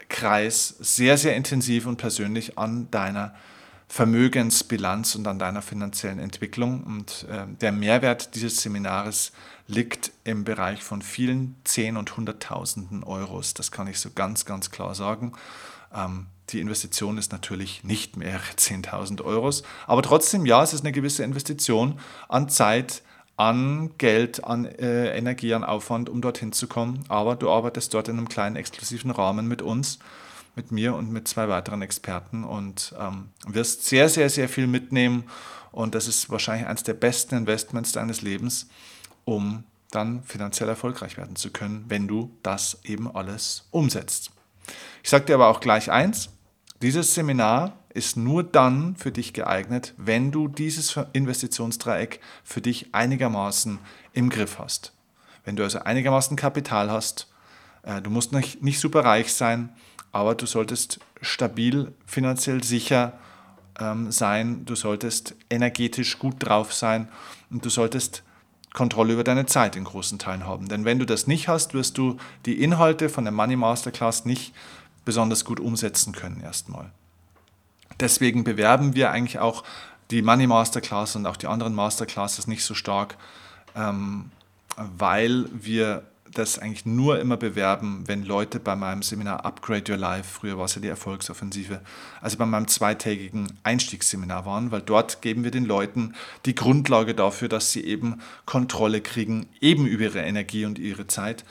Kreis, 0.08 0.76
sehr, 0.78 1.18
sehr 1.18 1.36
intensiv 1.36 1.88
und 1.88 1.98
persönlich 1.98 2.60
an 2.60 2.88
deiner 2.92 3.34
Vermögensbilanz 3.88 5.16
und 5.16 5.28
an 5.28 5.40
deiner 5.40 5.62
finanziellen 5.62 6.20
Entwicklung. 6.20 6.84
Und 6.84 7.26
äh, 7.30 7.46
der 7.62 7.72
Mehrwert 7.72 8.36
dieses 8.36 8.62
Seminares 8.62 9.32
liegt 9.68 10.12
im 10.24 10.44
Bereich 10.44 10.84
von 10.84 11.02
vielen 11.02 11.56
Zehn- 11.64 11.98
und 11.98 12.18
Hunderttausenden 12.18 13.04
Euros. 13.04 13.54
Das 13.54 13.72
kann 13.72 13.88
ich 13.88 14.00
so 14.00 14.10
ganz, 14.14 14.46
ganz 14.46 14.72
klar 14.72 14.96
sagen. 14.96 15.34
Ähm, 15.94 16.28
die 16.50 16.60
Investition 16.60 17.18
ist 17.18 17.32
natürlich 17.32 17.84
nicht 17.84 18.18
mehrere 18.18 18.52
10.000 18.58 19.24
Euros, 19.24 19.64
aber 19.88 20.02
trotzdem, 20.02 20.46
ja, 20.46 20.62
es 20.62 20.74
ist 20.74 20.82
eine 20.82 20.92
gewisse 20.92 21.24
Investition 21.24 22.00
an 22.30 22.50
Zeit, 22.50 23.02
an 23.38 23.92
Geld, 23.98 24.44
an 24.44 24.66
äh, 24.66 25.18
Energie, 25.18 25.54
an 25.54 25.64
Aufwand, 25.64 26.10
um 26.10 26.22
dorthin 26.22 26.54
zu 26.54 26.68
kommen. 26.68 27.04
Aber 27.10 27.36
du 27.36 27.50
arbeitest 27.50 27.94
dort 27.94 28.08
in 28.08 28.18
einem 28.18 28.30
kleinen 28.30 28.56
exklusiven 28.56 29.12
Rahmen 29.12 29.48
mit 29.48 29.62
uns. 29.62 30.00
Mit 30.56 30.72
mir 30.72 30.96
und 30.96 31.12
mit 31.12 31.28
zwei 31.28 31.50
weiteren 31.50 31.82
Experten 31.82 32.44
und 32.44 32.94
ähm, 33.00 33.30
wirst 33.48 33.86
sehr, 33.86 34.10
sehr, 34.10 34.30
sehr 34.30 34.50
viel 34.50 34.68
mitnehmen. 34.68 35.26
Und 35.72 35.96
das 35.96 36.08
ist 36.08 36.30
wahrscheinlich 36.30 36.68
eines 36.68 36.84
der 36.84 36.94
besten 36.94 37.36
Investments 37.36 37.92
deines 37.92 38.22
Lebens, 38.22 38.68
um 39.26 39.64
dann 39.92 40.24
finanziell 40.24 40.70
erfolgreich 40.70 41.18
werden 41.18 41.36
zu 41.36 41.52
können, 41.52 41.86
wenn 41.88 42.08
du 42.08 42.32
das 42.44 42.80
eben 42.84 43.14
alles 43.14 43.68
umsetzt. 43.72 44.32
Ich 45.04 45.10
sage 45.10 45.26
dir 45.26 45.36
aber 45.36 45.48
auch 45.48 45.60
gleich 45.60 45.92
eins, 45.92 46.30
dieses 46.82 47.14
Seminar 47.14 47.78
ist 47.94 48.18
nur 48.18 48.44
dann 48.44 48.96
für 48.98 49.12
dich 49.12 49.34
geeignet, 49.34 49.94
wenn 49.98 50.32
du 50.32 50.50
dieses 50.50 51.00
Investitionsdreieck 51.14 52.20
für 52.44 52.62
dich 52.62 52.94
einigermaßen 52.94 53.80
im 54.12 54.30
Griff 54.30 54.60
hast. 54.60 54.92
Wenn 55.46 55.56
du 55.56 55.64
also 55.64 55.80
einigermaßen 55.80 56.36
Kapital 56.36 56.92
hast, 56.92 57.32
äh, 57.84 58.02
du 58.02 58.10
musst 58.10 58.34
nicht, 58.34 58.62
nicht 58.62 58.80
super 58.80 59.06
reich 59.06 59.34
sein, 59.34 59.70
aber 60.16 60.34
du 60.34 60.46
solltest 60.46 61.02
stabil, 61.22 61.92
finanziell 62.06 62.64
sicher 62.64 63.20
ähm, 63.78 64.14
sein, 64.14 64.64
du 64.64 64.74
solltest 64.74 65.36
energetisch 65.50 66.20
gut 66.20 66.36
drauf 66.40 66.72
sein 66.74 67.10
und 67.52 67.66
du 67.66 67.70
solltest 67.70 68.24
Kontrolle 68.74 69.12
über 69.12 69.26
deine 69.26 69.46
Zeit 69.46 69.76
in 69.76 69.84
großen 69.84 70.18
Teilen 70.18 70.46
haben. 70.46 70.70
Denn 70.70 70.86
wenn 70.86 71.00
du 71.00 71.06
das 71.06 71.28
nicht 71.28 71.50
hast, 71.50 71.74
wirst 71.74 71.98
du 71.98 72.16
die 72.46 72.64
Inhalte 72.64 73.10
von 73.10 73.26
der 73.26 73.34
Money 73.34 73.58
Masterclass 73.58 74.24
nicht 74.24 74.54
besonders 75.04 75.44
gut 75.44 75.60
umsetzen 75.60 76.14
können 76.14 76.40
erstmal. 76.40 76.92
Deswegen 78.00 78.46
bewerben 78.46 78.96
wir 78.96 79.12
eigentlich 79.12 79.40
auch 79.40 79.66
die 80.12 80.22
Money 80.22 80.48
Masterclass 80.48 81.18
und 81.18 81.26
auch 81.26 81.36
die 81.36 81.48
anderen 81.48 81.76
Masterclasses 81.76 82.48
nicht 82.48 82.64
so 82.64 82.74
stark, 82.74 83.18
ähm, 83.76 84.32
weil 84.78 85.50
wir 85.52 86.04
das 86.38 86.60
eigentlich 86.60 86.86
nur 86.86 87.20
immer 87.20 87.38
bewerben, 87.38 88.04
wenn 88.06 88.24
Leute 88.24 88.60
bei 88.60 88.76
meinem 88.76 89.02
Seminar 89.02 89.46
Upgrade 89.46 89.92
Your 89.92 89.98
Life, 89.98 90.40
früher 90.40 90.58
war 90.58 90.66
es 90.66 90.76
ja 90.76 90.82
die 90.82 90.88
Erfolgsoffensive, 90.88 91.82
also 92.22 92.38
bei 92.38 92.46
meinem 92.46 92.68
zweitägigen 92.68 93.60
Einstiegsseminar 93.64 94.46
waren, 94.46 94.72
weil 94.72 94.82
dort 94.82 95.22
geben 95.22 95.44
wir 95.44 95.52
den 95.52 95.66
Leuten 95.66 96.14
die 96.46 96.56
Grundlage 96.56 97.16
dafür, 97.16 97.50
dass 97.50 97.72
sie 97.72 97.84
eben 97.84 98.22
Kontrolle 98.46 99.02
kriegen, 99.02 99.48
eben 99.62 99.88
über 99.88 100.04
ihre 100.04 100.22
Energie 100.22 100.66
und 100.66 100.80
ihre 100.80 101.08
Zeit. 101.08 101.44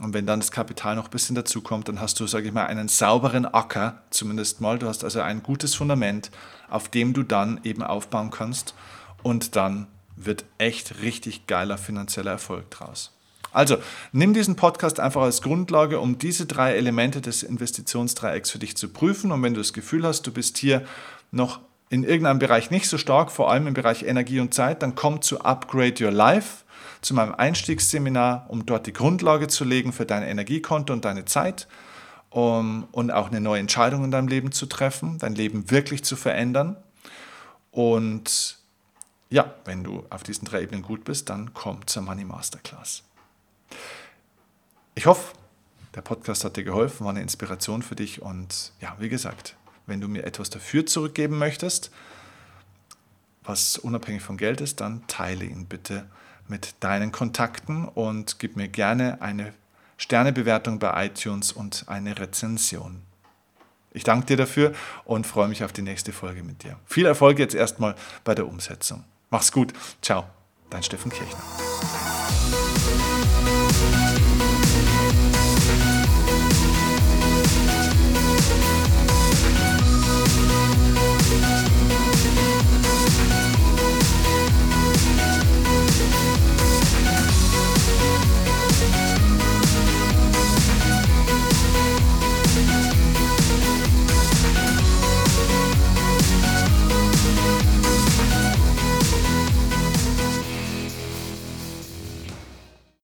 Und 0.00 0.14
wenn 0.14 0.26
dann 0.26 0.40
das 0.40 0.50
Kapital 0.50 0.96
noch 0.96 1.04
ein 1.04 1.10
bisschen 1.10 1.36
dazu 1.36 1.60
kommt, 1.60 1.88
dann 1.88 2.00
hast 2.00 2.18
du, 2.18 2.26
sage 2.26 2.48
ich 2.48 2.54
mal, 2.54 2.66
einen 2.66 2.88
sauberen 2.88 3.44
Acker, 3.44 4.02
zumindest 4.10 4.60
mal. 4.60 4.78
Du 4.78 4.88
hast 4.88 5.04
also 5.04 5.20
ein 5.20 5.42
gutes 5.42 5.74
Fundament, 5.74 6.30
auf 6.70 6.88
dem 6.88 7.12
du 7.12 7.22
dann 7.22 7.60
eben 7.62 7.82
aufbauen 7.82 8.30
kannst. 8.30 8.74
Und 9.22 9.54
dann 9.54 9.86
wird 10.16 10.44
echt 10.58 11.02
richtig 11.02 11.46
geiler 11.46 11.76
finanzieller 11.78 12.32
Erfolg 12.32 12.70
draus. 12.70 13.12
Also, 13.52 13.76
nimm 14.12 14.34
diesen 14.34 14.56
Podcast 14.56 14.98
einfach 14.98 15.22
als 15.22 15.42
Grundlage, 15.42 16.00
um 16.00 16.18
diese 16.18 16.46
drei 16.46 16.74
Elemente 16.74 17.20
des 17.20 17.42
Investitionsdreiecks 17.42 18.50
für 18.50 18.58
dich 18.58 18.76
zu 18.76 18.88
prüfen. 18.88 19.30
Und 19.30 19.42
wenn 19.42 19.54
du 19.54 19.60
das 19.60 19.72
Gefühl 19.72 20.06
hast, 20.06 20.26
du 20.26 20.32
bist 20.32 20.58
hier 20.58 20.84
noch 21.30 21.60
in 21.90 22.04
irgendeinem 22.04 22.38
Bereich 22.38 22.70
nicht 22.70 22.88
so 22.88 22.96
stark, 22.96 23.30
vor 23.30 23.50
allem 23.50 23.66
im 23.66 23.74
Bereich 23.74 24.02
Energie 24.02 24.40
und 24.40 24.54
Zeit, 24.54 24.82
dann 24.82 24.94
komm 24.94 25.20
zu 25.20 25.42
Upgrade 25.42 26.02
Your 26.02 26.10
Life, 26.10 26.64
zu 27.02 27.14
meinem 27.14 27.34
Einstiegsseminar, 27.34 28.46
um 28.48 28.64
dort 28.64 28.86
die 28.86 28.92
Grundlage 28.92 29.48
zu 29.48 29.64
legen 29.64 29.92
für 29.92 30.06
dein 30.06 30.22
Energiekonto 30.22 30.92
und 30.92 31.04
deine 31.04 31.26
Zeit 31.26 31.68
um, 32.30 32.88
und 32.92 33.10
auch 33.10 33.28
eine 33.28 33.40
neue 33.40 33.60
Entscheidung 33.60 34.04
in 34.04 34.10
deinem 34.10 34.28
Leben 34.28 34.52
zu 34.52 34.66
treffen, 34.66 35.18
dein 35.18 35.34
Leben 35.34 35.70
wirklich 35.70 36.02
zu 36.04 36.16
verändern. 36.16 36.76
Und 37.70 38.58
ja, 39.28 39.54
wenn 39.64 39.84
du 39.84 40.04
auf 40.08 40.22
diesen 40.22 40.46
drei 40.46 40.62
Ebenen 40.62 40.82
gut 40.82 41.04
bist, 41.04 41.28
dann 41.28 41.52
komm 41.52 41.86
zur 41.86 42.02
Money 42.02 42.24
Masterclass. 42.24 43.02
Ich 44.94 45.06
hoffe, 45.06 45.34
der 45.94 46.02
Podcast 46.02 46.44
hat 46.44 46.56
dir 46.56 46.64
geholfen, 46.64 47.04
war 47.04 47.10
eine 47.10 47.22
Inspiration 47.22 47.82
für 47.82 47.94
dich 47.94 48.22
und 48.22 48.72
ja, 48.80 48.96
wie 48.98 49.08
gesagt, 49.08 49.56
wenn 49.86 50.00
du 50.00 50.08
mir 50.08 50.24
etwas 50.24 50.50
dafür 50.50 50.86
zurückgeben 50.86 51.38
möchtest, 51.38 51.90
was 53.44 53.78
unabhängig 53.78 54.22
von 54.22 54.36
Geld 54.36 54.60
ist, 54.60 54.80
dann 54.80 55.06
teile 55.08 55.44
ihn 55.44 55.66
bitte 55.66 56.06
mit 56.48 56.74
deinen 56.80 57.12
Kontakten 57.12 57.86
und 57.86 58.38
gib 58.38 58.56
mir 58.56 58.68
gerne 58.68 59.20
eine 59.20 59.52
Sternebewertung 59.96 60.78
bei 60.78 61.06
iTunes 61.06 61.52
und 61.52 61.84
eine 61.88 62.18
Rezension. 62.18 63.02
Ich 63.92 64.04
danke 64.04 64.26
dir 64.26 64.36
dafür 64.36 64.72
und 65.04 65.26
freue 65.26 65.48
mich 65.48 65.64
auf 65.64 65.72
die 65.72 65.82
nächste 65.82 66.12
Folge 66.12 66.42
mit 66.42 66.62
dir. 66.62 66.78
Viel 66.86 67.06
Erfolg 67.06 67.38
jetzt 67.38 67.54
erstmal 67.54 67.94
bei 68.24 68.34
der 68.34 68.48
Umsetzung. 68.48 69.04
Mach's 69.30 69.52
gut. 69.52 69.72
Ciao. 70.00 70.41
Dein 70.72 70.82
Steffen 70.82 71.12
Kirchner. 71.12 71.38